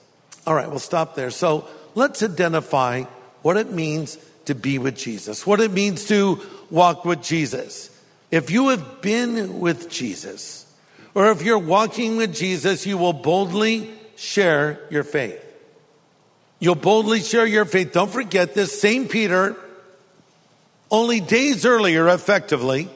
All 0.46 0.54
right, 0.54 0.70
we'll 0.70 0.80
stop 0.80 1.16
there. 1.16 1.32
So 1.32 1.68
let's 1.96 2.22
identify 2.22 3.04
what 3.42 3.58
it 3.58 3.72
means 3.72 4.20
to 4.46 4.54
be 4.54 4.78
with 4.78 4.96
Jesus, 4.96 5.48
what 5.48 5.60
it 5.60 5.72
means 5.72 6.06
to 6.06 6.40
walk 6.70 7.04
with 7.04 7.24
Jesus. 7.24 7.90
If 8.30 8.52
you 8.52 8.70
have 8.70 9.02
been 9.02 9.60
with 9.60 9.90
Jesus, 9.90 10.67
or 11.18 11.32
if 11.32 11.42
you're 11.42 11.58
walking 11.58 12.16
with 12.16 12.36
Jesus, 12.36 12.86
you 12.86 12.96
will 12.96 13.12
boldly 13.12 13.90
share 14.18 14.80
your 14.92 15.04
faith. 15.04 15.44
You'll 16.60 16.76
boldly 16.76 17.22
share 17.22 17.48
your 17.48 17.66
faith. 17.66 17.92
Don't 17.92 18.12
forget 18.12 18.54
this 18.54 18.80
same 18.80 19.08
Peter, 19.08 19.56
only 20.92 21.20
days 21.20 21.66
earlier, 21.66 22.08
effectively, 22.08 22.88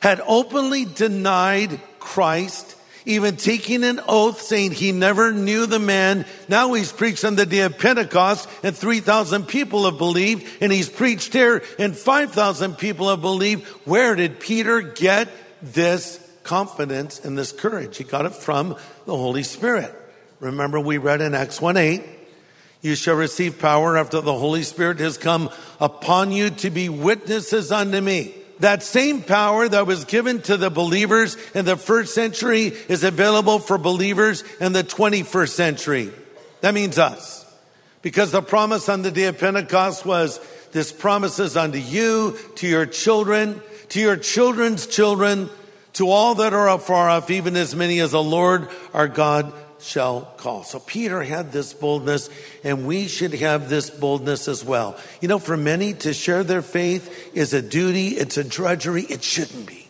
had 0.00 0.20
openly 0.26 0.86
denied 0.86 1.80
Christ, 2.00 2.74
even 3.06 3.36
taking 3.36 3.84
an 3.84 4.00
oath 4.08 4.42
saying 4.42 4.72
he 4.72 4.90
never 4.90 5.30
knew 5.30 5.66
the 5.66 5.78
man. 5.78 6.26
Now 6.48 6.72
he's 6.72 6.90
preached 6.90 7.24
on 7.24 7.36
the 7.36 7.46
day 7.46 7.60
of 7.60 7.78
Pentecost 7.78 8.48
and 8.64 8.76
3,000 8.76 9.46
people 9.46 9.84
have 9.84 9.98
believed 9.98 10.60
and 10.60 10.72
he's 10.72 10.88
preached 10.88 11.32
here 11.32 11.62
and 11.78 11.96
5,000 11.96 12.76
people 12.76 13.08
have 13.08 13.20
believed. 13.20 13.68
Where 13.86 14.16
did 14.16 14.40
Peter 14.40 14.80
get 14.80 15.28
this 15.62 16.18
confidence 16.44 17.24
and 17.24 17.36
this 17.36 17.52
courage? 17.52 17.96
He 17.96 18.04
got 18.04 18.26
it 18.26 18.34
from 18.34 18.76
the 19.06 19.16
Holy 19.16 19.42
Spirit. 19.42 19.94
Remember 20.40 20.80
we 20.80 20.98
read 20.98 21.20
in 21.20 21.34
Acts 21.34 21.60
1 21.60 21.76
8, 21.76 22.02
you 22.80 22.96
shall 22.96 23.14
receive 23.14 23.60
power 23.60 23.96
after 23.96 24.20
the 24.20 24.36
Holy 24.36 24.64
Spirit 24.64 24.98
has 24.98 25.16
come 25.16 25.50
upon 25.80 26.32
you 26.32 26.50
to 26.50 26.70
be 26.70 26.88
witnesses 26.88 27.70
unto 27.70 28.00
me. 28.00 28.34
That 28.58 28.82
same 28.82 29.22
power 29.22 29.68
that 29.68 29.86
was 29.86 30.04
given 30.04 30.42
to 30.42 30.56
the 30.56 30.70
believers 30.70 31.36
in 31.54 31.64
the 31.64 31.76
first 31.76 32.14
century 32.14 32.66
is 32.88 33.04
available 33.04 33.58
for 33.58 33.78
believers 33.78 34.44
in 34.60 34.72
the 34.72 34.84
21st 34.84 35.48
century. 35.48 36.12
That 36.60 36.74
means 36.74 36.98
us. 36.98 37.42
Because 38.02 38.32
the 38.32 38.42
promise 38.42 38.88
on 38.88 39.02
the 39.02 39.10
day 39.10 39.24
of 39.24 39.38
Pentecost 39.38 40.04
was 40.04 40.40
this 40.72 40.92
promises 40.92 41.56
unto 41.56 41.78
you, 41.78 42.36
to 42.56 42.66
your 42.66 42.86
children, 42.86 43.60
to 43.90 44.00
your 44.00 44.16
children's 44.16 44.86
children, 44.86 45.50
to 45.94 46.08
all 46.08 46.36
that 46.36 46.54
are 46.54 46.68
afar 46.68 47.08
off, 47.08 47.30
even 47.30 47.56
as 47.56 47.74
many 47.74 48.00
as 48.00 48.12
the 48.12 48.22
Lord 48.22 48.68
our 48.94 49.08
God 49.08 49.52
shall 49.82 50.22
call. 50.36 50.62
So 50.64 50.78
Peter 50.78 51.22
had 51.22 51.52
this 51.52 51.74
boldness 51.74 52.30
and 52.62 52.86
we 52.86 53.08
should 53.08 53.34
have 53.34 53.68
this 53.68 53.90
boldness 53.90 54.48
as 54.48 54.64
well. 54.64 54.96
You 55.20 55.28
know, 55.28 55.38
for 55.38 55.56
many 55.56 55.92
to 55.94 56.14
share 56.14 56.44
their 56.44 56.62
faith 56.62 57.34
is 57.34 57.52
a 57.52 57.60
duty. 57.60 58.08
It's 58.08 58.36
a 58.36 58.44
drudgery. 58.44 59.02
It 59.02 59.22
shouldn't 59.22 59.66
be. 59.66 59.88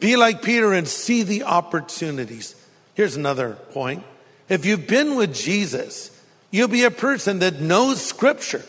Be 0.00 0.16
like 0.16 0.42
Peter 0.42 0.72
and 0.72 0.88
see 0.88 1.22
the 1.22 1.44
opportunities. 1.44 2.54
Here's 2.94 3.16
another 3.16 3.54
point. 3.72 4.02
If 4.48 4.64
you've 4.64 4.86
been 4.86 5.16
with 5.16 5.34
Jesus, 5.34 6.10
you'll 6.50 6.68
be 6.68 6.84
a 6.84 6.90
person 6.90 7.40
that 7.40 7.60
knows 7.60 8.00
scripture. 8.00 8.64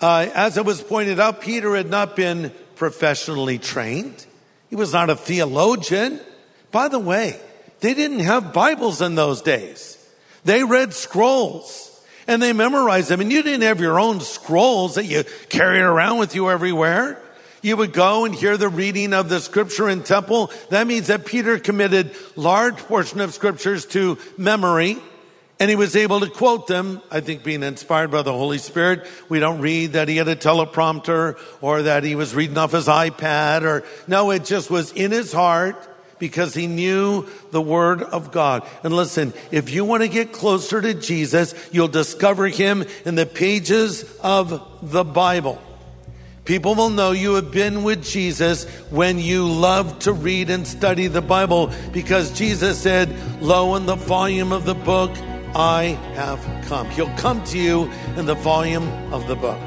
Uh, 0.00 0.28
as 0.34 0.56
it 0.56 0.64
was 0.64 0.82
pointed 0.82 1.18
out, 1.18 1.40
Peter 1.40 1.74
had 1.74 1.90
not 1.90 2.14
been 2.14 2.52
professionally 2.76 3.58
trained. 3.58 4.26
He 4.70 4.76
was 4.76 4.92
not 4.92 5.10
a 5.10 5.16
theologian. 5.16 6.20
By 6.70 6.88
the 6.88 6.98
way, 6.98 7.40
they 7.80 7.94
didn't 7.94 8.20
have 8.20 8.52
Bibles 8.52 9.00
in 9.00 9.14
those 9.14 9.42
days. 9.42 9.94
They 10.44 10.64
read 10.64 10.94
scrolls 10.94 11.84
and 12.26 12.42
they 12.42 12.52
memorized 12.52 13.08
them. 13.08 13.20
And 13.20 13.32
you 13.32 13.42
didn't 13.42 13.62
have 13.62 13.80
your 13.80 13.98
own 13.98 14.20
scrolls 14.20 14.96
that 14.96 15.06
you 15.06 15.24
carried 15.48 15.82
around 15.82 16.18
with 16.18 16.34
you 16.34 16.50
everywhere. 16.50 17.20
You 17.62 17.76
would 17.76 17.92
go 17.92 18.24
and 18.24 18.34
hear 18.34 18.56
the 18.56 18.68
reading 18.68 19.12
of 19.12 19.28
the 19.28 19.40
scripture 19.40 19.88
in 19.88 20.04
temple. 20.04 20.50
That 20.70 20.86
means 20.86 21.08
that 21.08 21.26
Peter 21.26 21.58
committed 21.58 22.14
large 22.36 22.76
portion 22.76 23.20
of 23.20 23.34
scriptures 23.34 23.84
to 23.86 24.18
memory 24.36 24.98
and 25.60 25.68
he 25.68 25.76
was 25.76 25.96
able 25.96 26.20
to 26.20 26.30
quote 26.30 26.68
them, 26.68 27.02
I 27.10 27.20
think 27.20 27.42
being 27.42 27.62
inspired 27.62 28.10
by 28.10 28.22
the 28.22 28.32
Holy 28.32 28.58
Spirit. 28.58 29.06
We 29.28 29.40
don't 29.40 29.60
read 29.60 29.92
that 29.92 30.08
he 30.08 30.16
had 30.16 30.28
a 30.28 30.36
teleprompter 30.36 31.38
or 31.60 31.82
that 31.82 32.04
he 32.04 32.14
was 32.14 32.34
reading 32.34 32.58
off 32.58 32.72
his 32.72 32.86
iPad 32.86 33.62
or 33.62 33.84
no, 34.06 34.30
it 34.30 34.44
just 34.44 34.70
was 34.70 34.92
in 34.92 35.10
his 35.10 35.32
heart 35.32 35.76
because 36.20 36.54
he 36.54 36.66
knew 36.66 37.26
the 37.50 37.60
word 37.60 38.02
of 38.02 38.30
God. 38.30 38.66
And 38.82 38.94
listen, 38.94 39.32
if 39.50 39.70
you 39.70 39.84
want 39.84 40.02
to 40.02 40.08
get 40.08 40.32
closer 40.32 40.80
to 40.80 40.94
Jesus, 40.94 41.54
you'll 41.72 41.88
discover 41.88 42.46
him 42.46 42.84
in 43.04 43.14
the 43.14 43.26
pages 43.26 44.04
of 44.20 44.62
the 44.82 45.04
Bible. 45.04 45.60
People 46.44 46.74
will 46.74 46.90
know 46.90 47.12
you 47.12 47.34
have 47.34 47.50
been 47.50 47.82
with 47.82 48.02
Jesus 48.02 48.64
when 48.90 49.18
you 49.18 49.46
love 49.46 49.98
to 50.00 50.12
read 50.12 50.50
and 50.50 50.66
study 50.66 51.06
the 51.06 51.20
Bible 51.20 51.70
because 51.92 52.32
Jesus 52.32 52.78
said, 52.78 53.14
Lo, 53.42 53.74
in 53.74 53.86
the 53.86 53.96
volume 53.96 54.52
of 54.52 54.64
the 54.64 54.74
book, 54.74 55.14
I 55.58 55.98
have 56.14 56.66
come. 56.66 56.88
He'll 56.90 57.14
come 57.16 57.42
to 57.44 57.58
you 57.58 57.90
in 58.16 58.26
the 58.26 58.34
volume 58.34 58.86
of 59.12 59.26
the 59.26 59.34
book. 59.34 59.58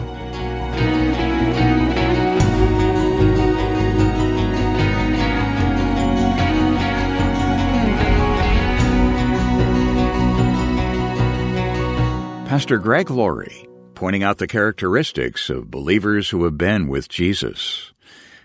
Pastor 12.47 12.77
Greg 12.77 13.09
Laurie 13.09 13.67
pointing 13.95 14.23
out 14.23 14.39
the 14.39 14.47
characteristics 14.47 15.49
of 15.49 15.69
believers 15.69 16.29
who 16.29 16.43
have 16.45 16.57
been 16.57 16.87
with 16.87 17.07
Jesus. 17.07 17.91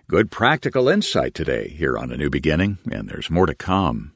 Good 0.09 0.31
practical 0.31 0.89
insight 0.89 1.33
today 1.33 1.69
here 1.69 1.97
on 1.97 2.13
A 2.13 2.17
New 2.17 2.29
Beginning, 2.29 2.77
and 2.91 3.09
there's 3.09 3.31
more 3.31 3.47
to 3.47 3.55
come. 3.55 4.16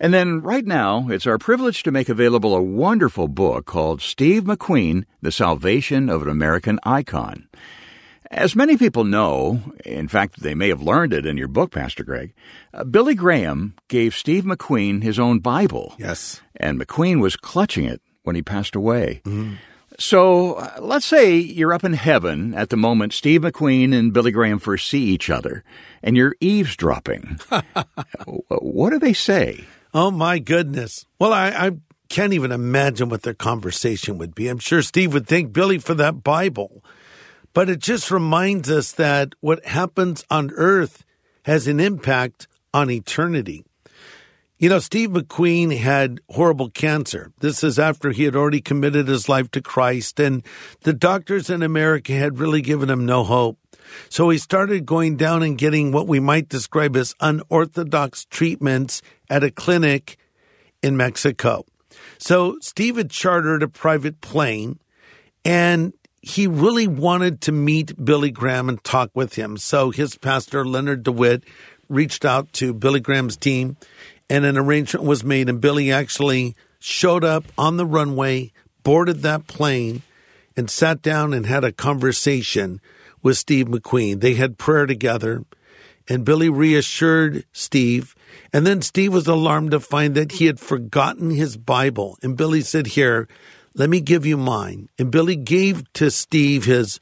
And 0.00 0.12
then 0.12 0.40
right 0.40 0.64
now, 0.64 1.08
it's 1.08 1.26
our 1.26 1.38
privilege 1.38 1.82
to 1.84 1.92
make 1.92 2.08
available 2.08 2.54
a 2.54 2.62
wonderful 2.62 3.28
book 3.28 3.66
called 3.66 4.02
Steve 4.02 4.44
McQueen, 4.44 5.04
The 5.22 5.32
Salvation 5.32 6.08
of 6.08 6.22
an 6.22 6.28
American 6.28 6.78
Icon. 6.82 7.48
As 8.30 8.56
many 8.56 8.76
people 8.76 9.04
know, 9.04 9.60
in 9.84 10.08
fact, 10.08 10.40
they 10.40 10.54
may 10.54 10.68
have 10.68 10.82
learned 10.82 11.12
it 11.12 11.26
in 11.26 11.36
your 11.36 11.46
book, 11.46 11.70
Pastor 11.70 12.02
Greg, 12.02 12.34
uh, 12.72 12.82
Billy 12.82 13.14
Graham 13.14 13.74
gave 13.88 14.14
Steve 14.14 14.44
McQueen 14.44 15.02
his 15.02 15.20
own 15.20 15.38
Bible. 15.38 15.94
Yes. 15.98 16.40
And 16.56 16.80
McQueen 16.80 17.20
was 17.20 17.36
clutching 17.36 17.84
it 17.84 18.02
when 18.24 18.34
he 18.34 18.42
passed 18.42 18.74
away. 18.74 19.22
So 19.98 20.54
uh, 20.54 20.78
let's 20.80 21.06
say 21.06 21.36
you're 21.36 21.72
up 21.72 21.84
in 21.84 21.92
heaven 21.92 22.54
at 22.54 22.70
the 22.70 22.76
moment 22.76 23.12
Steve 23.12 23.42
McQueen 23.42 23.94
and 23.94 24.12
Billy 24.12 24.32
Graham 24.32 24.58
first 24.58 24.88
see 24.88 25.04
each 25.04 25.30
other, 25.30 25.62
and 26.02 26.16
you're 26.16 26.34
eavesdropping. 26.40 27.38
what 28.48 28.90
do 28.90 28.98
they 28.98 29.12
say? 29.12 29.64
Oh 29.94 30.10
my 30.10 30.40
goodness. 30.40 31.06
Well, 31.20 31.32
I, 31.32 31.50
I 31.50 31.70
can't 32.08 32.32
even 32.32 32.50
imagine 32.50 33.08
what 33.08 33.22
their 33.22 33.32
conversation 33.32 34.18
would 34.18 34.34
be. 34.34 34.48
I'm 34.48 34.58
sure 34.58 34.82
Steve 34.82 35.14
would 35.14 35.28
thank 35.28 35.52
Billy 35.52 35.78
for 35.78 35.94
that 35.94 36.24
Bible. 36.24 36.82
But 37.52 37.70
it 37.70 37.78
just 37.78 38.10
reminds 38.10 38.68
us 38.68 38.90
that 38.92 39.34
what 39.40 39.64
happens 39.64 40.24
on 40.28 40.50
earth 40.56 41.04
has 41.44 41.68
an 41.68 41.78
impact 41.78 42.48
on 42.74 42.90
eternity. 42.90 43.64
You 44.58 44.68
know, 44.68 44.80
Steve 44.80 45.10
McQueen 45.10 45.76
had 45.76 46.20
horrible 46.30 46.70
cancer. 46.70 47.32
This 47.38 47.62
is 47.62 47.78
after 47.78 48.10
he 48.10 48.24
had 48.24 48.34
already 48.34 48.60
committed 48.60 49.06
his 49.06 49.28
life 49.28 49.50
to 49.52 49.60
Christ, 49.60 50.18
and 50.18 50.44
the 50.80 50.92
doctors 50.92 51.50
in 51.50 51.62
America 51.62 52.12
had 52.14 52.38
really 52.40 52.62
given 52.62 52.90
him 52.90 53.06
no 53.06 53.22
hope. 53.22 53.58
So 54.08 54.30
he 54.30 54.38
started 54.38 54.86
going 54.86 55.16
down 55.16 55.42
and 55.42 55.58
getting 55.58 55.92
what 55.92 56.08
we 56.08 56.20
might 56.20 56.48
describe 56.48 56.96
as 56.96 57.14
unorthodox 57.20 58.24
treatments 58.26 59.02
at 59.28 59.44
a 59.44 59.50
clinic 59.50 60.16
in 60.82 60.96
Mexico. 60.96 61.64
So 62.18 62.58
Steve 62.60 62.96
had 62.96 63.10
chartered 63.10 63.62
a 63.62 63.68
private 63.68 64.20
plane 64.20 64.78
and 65.44 65.92
he 66.22 66.46
really 66.46 66.86
wanted 66.86 67.42
to 67.42 67.52
meet 67.52 68.02
Billy 68.02 68.30
Graham 68.30 68.68
and 68.68 68.82
talk 68.82 69.10
with 69.14 69.34
him. 69.34 69.58
So 69.58 69.90
his 69.90 70.16
pastor, 70.16 70.64
Leonard 70.64 71.02
DeWitt, 71.02 71.44
reached 71.88 72.24
out 72.24 72.52
to 72.54 72.72
Billy 72.72 73.00
Graham's 73.00 73.36
team 73.36 73.76
and 74.30 74.44
an 74.44 74.56
arrangement 74.56 75.04
was 75.04 75.22
made. 75.22 75.48
And 75.48 75.60
Billy 75.60 75.92
actually 75.92 76.56
showed 76.78 77.24
up 77.24 77.44
on 77.58 77.76
the 77.76 77.86
runway, 77.86 78.52
boarded 78.82 79.22
that 79.22 79.46
plane, 79.46 80.02
and 80.56 80.70
sat 80.70 81.02
down 81.02 81.34
and 81.34 81.46
had 81.46 81.64
a 81.64 81.72
conversation 81.72 82.80
with 83.24 83.38
Steve 83.38 83.66
McQueen. 83.66 84.20
They 84.20 84.34
had 84.34 84.58
prayer 84.58 84.86
together, 84.86 85.44
and 86.08 86.24
Billy 86.24 86.48
reassured 86.48 87.44
Steve. 87.52 88.14
And 88.52 88.64
then 88.64 88.82
Steve 88.82 89.12
was 89.12 89.26
alarmed 89.26 89.72
to 89.72 89.80
find 89.80 90.14
that 90.14 90.32
he 90.32 90.46
had 90.46 90.60
forgotten 90.60 91.30
his 91.30 91.56
Bible. 91.56 92.18
And 92.22 92.36
Billy 92.36 92.60
said, 92.60 92.88
Here, 92.88 93.26
let 93.74 93.90
me 93.90 94.00
give 94.00 94.24
you 94.24 94.36
mine. 94.36 94.88
And 94.98 95.10
Billy 95.10 95.34
gave 95.34 95.90
to 95.94 96.10
Steve 96.10 96.66
his 96.66 97.00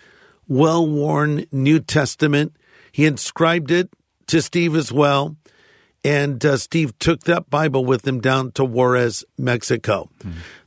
well 0.48 0.86
worn 0.86 1.44
New 1.52 1.80
Testament. 1.80 2.56
He 2.92 3.04
inscribed 3.04 3.70
it 3.70 3.90
to 4.28 4.40
Steve 4.40 4.76
as 4.76 4.92
well. 4.92 5.36
And 6.04 6.44
uh, 6.44 6.56
Steve 6.56 6.98
took 6.98 7.24
that 7.24 7.50
Bible 7.50 7.84
with 7.84 8.06
him 8.06 8.20
down 8.20 8.52
to 8.52 8.64
Juarez, 8.64 9.24
Mexico. 9.38 10.10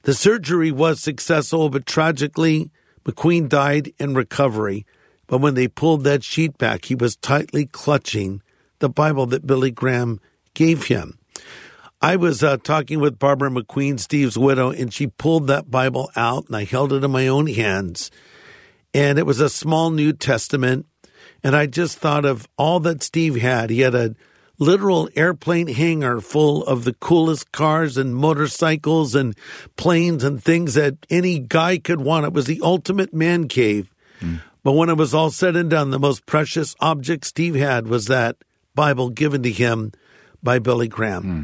The 0.03 0.13
surgery 0.13 0.71
was 0.71 1.01
successful, 1.01 1.69
but 1.69 1.85
tragically, 1.85 2.71
McQueen 3.05 3.49
died 3.49 3.91
in 3.99 4.13
recovery. 4.13 4.85
But 5.27 5.39
when 5.39 5.55
they 5.55 5.67
pulled 5.67 6.03
that 6.03 6.23
sheet 6.23 6.57
back, 6.57 6.85
he 6.85 6.95
was 6.95 7.15
tightly 7.15 7.65
clutching 7.65 8.41
the 8.79 8.89
Bible 8.89 9.25
that 9.27 9.47
Billy 9.47 9.71
Graham 9.71 10.19
gave 10.53 10.87
him. 10.87 11.17
I 12.01 12.17
was 12.17 12.43
uh, 12.43 12.57
talking 12.57 12.99
with 12.99 13.17
Barbara 13.17 13.49
McQueen, 13.49 13.99
Steve's 13.99 14.37
widow, 14.37 14.69
and 14.69 14.93
she 14.93 15.07
pulled 15.07 15.47
that 15.47 15.71
Bible 15.71 16.11
out, 16.15 16.45
and 16.47 16.55
I 16.55 16.65
held 16.65 16.93
it 16.93 17.03
in 17.03 17.11
my 17.11 17.27
own 17.27 17.47
hands. 17.47 18.11
And 18.93 19.17
it 19.17 19.25
was 19.25 19.39
a 19.39 19.49
small 19.49 19.89
New 19.89 20.13
Testament. 20.13 20.85
And 21.43 21.55
I 21.55 21.65
just 21.65 21.97
thought 21.97 22.25
of 22.25 22.47
all 22.57 22.79
that 22.81 23.03
Steve 23.03 23.35
had. 23.35 23.69
He 23.69 23.81
had 23.81 23.95
a 23.95 24.15
literal 24.57 25.09
airplane 25.15 25.67
hangar 25.67 26.21
full 26.21 26.63
of 26.65 26.83
the 26.83 26.93
coolest 26.93 27.51
cars 27.51 27.97
and 27.97 28.15
motorcycles 28.15 29.15
and 29.15 29.35
planes 29.75 30.23
and 30.23 30.43
things 30.43 30.75
that 30.75 31.05
any 31.09 31.39
guy 31.39 31.77
could 31.77 32.01
want. 32.01 32.25
It 32.25 32.33
was 32.33 32.45
the 32.45 32.61
ultimate 32.63 33.13
man 33.13 33.47
cave. 33.47 33.93
But 34.65 34.71
when 34.71 34.89
it 34.89 34.97
was 34.97 35.13
all 35.13 35.29
said 35.29 35.55
and 35.55 35.69
done, 35.69 35.91
the 35.91 35.99
most 35.99 36.25
precious 36.25 36.75
object 36.79 37.23
Steve 37.23 37.53
had 37.53 37.85
was 37.85 38.07
that 38.07 38.37
Bible 38.73 39.11
given 39.11 39.43
to 39.43 39.51
him 39.51 39.91
by 40.41 40.57
Billy 40.57 40.87
Graham. 40.87 41.23
Hmm. 41.23 41.43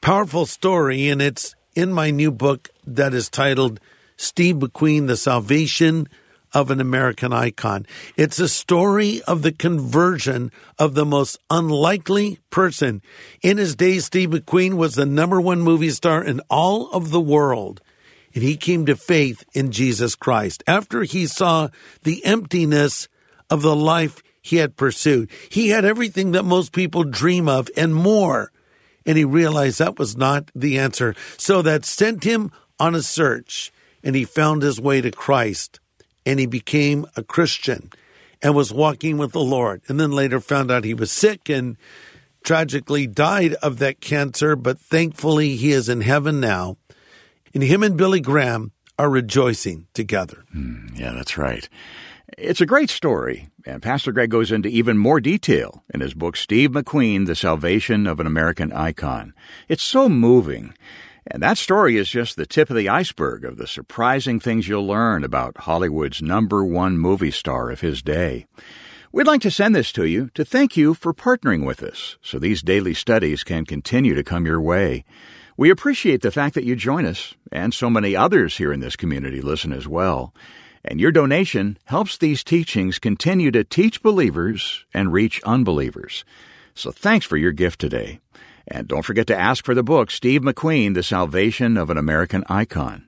Powerful 0.00 0.46
story, 0.46 1.08
and 1.08 1.20
it's 1.20 1.56
in 1.74 1.92
my 1.92 2.12
new 2.12 2.30
book 2.30 2.68
that 2.86 3.14
is 3.14 3.28
titled 3.28 3.80
Steve 4.16 4.56
McQueen, 4.56 5.08
The 5.08 5.16
Salvation 5.16 6.06
of 6.54 6.70
an 6.70 6.80
American 6.80 7.32
Icon. 7.32 7.84
It's 8.16 8.38
a 8.38 8.48
story 8.48 9.22
of 9.22 9.42
the 9.42 9.50
conversion 9.50 10.52
of 10.78 10.94
the 10.94 11.04
most 11.04 11.40
unlikely 11.50 12.38
person. 12.50 13.02
In 13.42 13.58
his 13.58 13.74
day, 13.74 13.98
Steve 13.98 14.30
McQueen 14.30 14.74
was 14.74 14.94
the 14.94 15.06
number 15.06 15.40
one 15.40 15.62
movie 15.62 15.90
star 15.90 16.22
in 16.22 16.40
all 16.48 16.92
of 16.92 17.10
the 17.10 17.20
world 17.20 17.80
and 18.34 18.42
he 18.42 18.56
came 18.56 18.86
to 18.86 18.96
faith 18.96 19.44
in 19.52 19.70
Jesus 19.70 20.14
Christ 20.14 20.62
after 20.66 21.02
he 21.02 21.26
saw 21.26 21.68
the 22.02 22.24
emptiness 22.24 23.08
of 23.50 23.62
the 23.62 23.76
life 23.76 24.22
he 24.40 24.56
had 24.56 24.76
pursued. 24.76 25.30
He 25.48 25.68
had 25.68 25.84
everything 25.84 26.32
that 26.32 26.44
most 26.44 26.72
people 26.72 27.04
dream 27.04 27.48
of 27.48 27.68
and 27.76 27.94
more. 27.94 28.50
And 29.04 29.18
he 29.18 29.24
realized 29.24 29.78
that 29.78 29.98
was 29.98 30.16
not 30.16 30.50
the 30.54 30.78
answer. 30.78 31.14
So 31.36 31.62
that 31.62 31.84
sent 31.84 32.24
him 32.24 32.50
on 32.78 32.94
a 32.94 33.02
search 33.02 33.72
and 34.02 34.16
he 34.16 34.24
found 34.24 34.62
his 34.62 34.80
way 34.80 35.00
to 35.00 35.10
Christ 35.10 35.80
and 36.26 36.40
he 36.40 36.46
became 36.46 37.06
a 37.16 37.22
Christian 37.22 37.90
and 38.42 38.54
was 38.54 38.72
walking 38.72 39.18
with 39.18 39.32
the 39.32 39.40
Lord. 39.40 39.82
And 39.88 40.00
then 40.00 40.10
later 40.10 40.40
found 40.40 40.70
out 40.70 40.84
he 40.84 40.94
was 40.94 41.12
sick 41.12 41.48
and 41.48 41.76
tragically 42.42 43.06
died 43.06 43.54
of 43.54 43.78
that 43.78 44.00
cancer, 44.00 44.56
but 44.56 44.78
thankfully 44.78 45.56
he 45.56 45.70
is 45.70 45.88
in 45.88 46.00
heaven 46.00 46.40
now 46.40 46.76
and 47.54 47.62
him 47.62 47.82
and 47.82 47.96
Billy 47.96 48.20
Graham 48.20 48.72
are 48.98 49.10
rejoicing 49.10 49.86
together. 49.94 50.44
Hmm, 50.52 50.88
yeah, 50.94 51.12
that's 51.12 51.38
right. 51.38 51.68
It's 52.38 52.60
a 52.60 52.66
great 52.66 52.88
story, 52.88 53.48
and 53.66 53.82
Pastor 53.82 54.12
Greg 54.12 54.30
goes 54.30 54.50
into 54.50 54.68
even 54.68 54.96
more 54.96 55.20
detail 55.20 55.84
in 55.92 56.00
his 56.00 56.14
book, 56.14 56.36
Steve 56.36 56.70
McQueen 56.70 57.26
The 57.26 57.34
Salvation 57.34 58.06
of 58.06 58.20
an 58.20 58.26
American 58.26 58.72
Icon. 58.72 59.34
It's 59.68 59.82
so 59.82 60.08
moving. 60.08 60.74
And 61.26 61.42
that 61.42 61.58
story 61.58 61.96
is 61.96 62.08
just 62.08 62.36
the 62.36 62.46
tip 62.46 62.70
of 62.70 62.76
the 62.76 62.88
iceberg 62.88 63.44
of 63.44 63.56
the 63.56 63.66
surprising 63.66 64.40
things 64.40 64.66
you'll 64.66 64.86
learn 64.86 65.22
about 65.22 65.58
Hollywood's 65.58 66.20
number 66.20 66.64
one 66.64 66.98
movie 66.98 67.30
star 67.30 67.70
of 67.70 67.80
his 67.80 68.02
day. 68.02 68.46
We'd 69.12 69.26
like 69.26 69.42
to 69.42 69.50
send 69.50 69.74
this 69.74 69.92
to 69.92 70.04
you 70.04 70.30
to 70.34 70.44
thank 70.44 70.76
you 70.76 70.94
for 70.94 71.12
partnering 71.12 71.66
with 71.66 71.82
us 71.82 72.16
so 72.22 72.38
these 72.38 72.62
daily 72.62 72.94
studies 72.94 73.44
can 73.44 73.66
continue 73.66 74.14
to 74.14 74.24
come 74.24 74.46
your 74.46 74.60
way. 74.60 75.04
We 75.56 75.70
appreciate 75.70 76.22
the 76.22 76.30
fact 76.30 76.54
that 76.54 76.64
you 76.64 76.76
join 76.76 77.04
us, 77.04 77.34
and 77.50 77.74
so 77.74 77.90
many 77.90 78.16
others 78.16 78.56
here 78.56 78.72
in 78.72 78.80
this 78.80 78.96
community 78.96 79.40
listen 79.40 79.72
as 79.72 79.86
well. 79.86 80.34
And 80.84 81.00
your 81.00 81.12
donation 81.12 81.78
helps 81.84 82.16
these 82.16 82.42
teachings 82.42 82.98
continue 82.98 83.50
to 83.50 83.62
teach 83.62 84.02
believers 84.02 84.84
and 84.94 85.12
reach 85.12 85.42
unbelievers. 85.44 86.24
So 86.74 86.90
thanks 86.90 87.26
for 87.26 87.36
your 87.36 87.52
gift 87.52 87.80
today. 87.80 88.20
And 88.66 88.88
don't 88.88 89.04
forget 89.04 89.26
to 89.26 89.38
ask 89.38 89.64
for 89.64 89.74
the 89.74 89.82
book, 89.82 90.10
Steve 90.10 90.40
McQueen, 90.40 90.94
The 90.94 91.02
Salvation 91.02 91.76
of 91.76 91.90
an 91.90 91.98
American 91.98 92.44
Icon. 92.48 93.06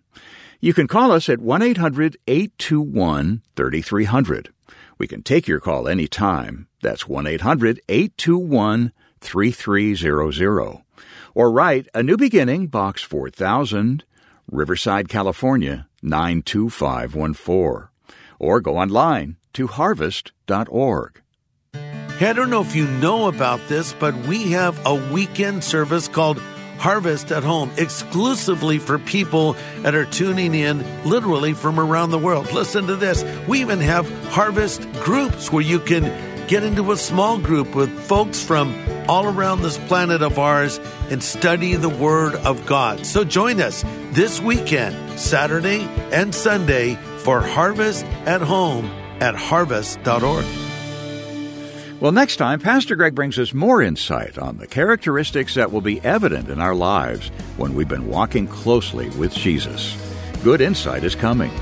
You 0.61 0.75
can 0.75 0.87
call 0.87 1.13
us 1.13 1.29
at 1.29 1.41
1 1.41 1.63
800 1.63 2.17
821 2.27 3.43
3300. 3.57 4.53
We 4.99 5.07
can 5.07 5.23
take 5.23 5.49
your 5.49 5.61
call 5.61 5.89
anytime. 5.89 6.69
That's 6.83 7.09
1 7.09 7.27
800 7.27 7.81
821 7.89 8.93
3300. 9.21 10.85
Or 11.35 11.51
write 11.51 11.88
A 11.94 12.03
New 12.03 12.16
Beginning, 12.16 12.68
Box 12.68 13.03
4000, 13.03 14.05
Riverside, 14.51 15.09
California 15.09 15.88
92514. 16.03 17.88
Or 18.38 18.61
go 18.61 18.79
online 18.79 19.37
to 19.55 19.66
harvest.org. 19.66 21.20
I 22.20 22.33
don't 22.33 22.51
know 22.51 22.61
if 22.61 22.77
you 22.77 22.87
know 22.87 23.27
about 23.27 23.61
this, 23.68 23.92
but 23.94 24.14
we 24.27 24.53
have 24.53 24.81
a 24.87 24.94
weekend 25.12 25.64
service 25.64 26.07
called 26.07 26.40
Harvest 26.79 27.33
at 27.33 27.42
Home 27.42 27.70
exclusively 27.77 28.79
for 28.79 28.99
people 28.99 29.57
that 29.83 29.94
are 29.94 30.05
tuning 30.05 30.55
in 30.55 30.85
literally 31.05 31.55
from 31.55 31.81
around 31.81 32.11
the 32.11 32.18
world. 32.18 32.53
Listen 32.53 32.87
to 32.87 32.97
this. 32.97 33.25
We 33.49 33.61
even 33.61 33.81
have 33.81 34.09
harvest 34.29 34.83
groups 34.94 35.51
where 35.51 35.62
you 35.62 35.81
can 35.81 36.05
get 36.49 36.63
into 36.63 36.93
a 36.93 36.97
small 36.97 37.39
group 37.39 37.75
with 37.75 37.91
folks 38.01 38.43
from 38.43 38.75
all 39.09 39.27
around 39.27 39.63
this 39.63 39.79
planet 39.79 40.23
of 40.23 40.39
ours 40.39 40.79
and 41.11 41.23
study 41.23 41.75
the 41.75 41.89
Word 41.89 42.35
of 42.37 42.67
God. 42.67 43.05
So 43.07 43.25
join 43.25 43.61
us 43.61 43.85
this 44.13 44.41
weekend, 44.41 45.19
Saturday 45.19 45.83
and 46.13 46.35
Sunday, 46.35 46.97
for 47.19 47.41
Harvest 47.41 48.05
at 48.27 48.43
Home 48.43 48.87
at 49.21 49.35
harvest.org. 49.35 50.45
Well, 52.01 52.13
next 52.13 52.37
time, 52.37 52.61
Pastor 52.61 52.97
Greg 52.97 53.15
brings 53.15 53.39
us 53.39 53.55
more 53.55 53.81
insight 53.81 54.37
on 54.37 54.59
the 54.59 54.67
characteristics 54.67 55.55
that 55.55 55.73
will 55.73 55.81
be 55.81 56.01
evident 56.03 56.51
in 56.51 56.61
our 56.61 56.75
lives 56.75 57.29
when 57.57 57.75
we've 57.75 57.89
been 57.89 58.09
walking 58.09 58.47
closely 58.47 59.09
with 59.11 59.33
Jesus. 59.33 59.97
Good 60.43 60.61
insight 60.61 61.05
is 61.05 61.15
coming. 61.15 61.53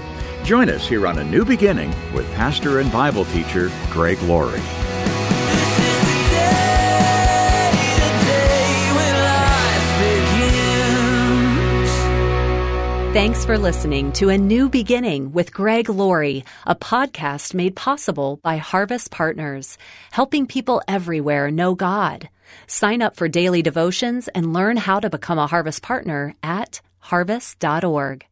Join 0.45 0.69
us 0.69 0.89
here 0.89 1.07
on 1.07 1.19
A 1.21 1.25
New 1.25 1.45
Beginning 1.45 1.95
with 2.13 2.27
pastor 2.35 2.81
and 2.81 2.91
Bible 2.91 3.25
teacher 3.27 3.71
Greg 3.91 4.21
Laurie. 4.23 4.59
This 4.59 5.79
is 5.79 6.01
the 6.01 6.19
day, 6.35 7.71
the 7.95 8.11
day 8.27 8.91
when 8.97 9.15
life 9.23 9.87
begins. 13.07 13.15
Thanks 13.15 13.45
for 13.45 13.57
listening 13.57 14.11
to 14.15 14.31
A 14.31 14.39
New 14.39 14.69
Beginning 14.69 15.31
with 15.31 15.55
Greg 15.55 15.89
Laurie, 15.89 16.45
a 16.67 16.75
podcast 16.75 17.55
made 17.55 17.77
possible 17.77 18.41
by 18.43 18.57
Harvest 18.57 19.13
Partners, 19.13 19.79
helping 20.11 20.49
people 20.49 20.83
everywhere 20.89 21.53
know 21.53 21.77
God. 21.77 22.29
Sign 22.67 23.01
up 23.01 23.15
for 23.15 23.29
daily 23.29 23.63
devotions 23.63 24.27
and 24.27 24.53
learn 24.53 24.77
how 24.77 24.99
to 24.99 25.09
become 25.09 25.39
a 25.39 25.47
Harvest 25.47 25.83
Partner 25.83 26.35
at 26.43 26.81
harvest.org. 26.99 28.27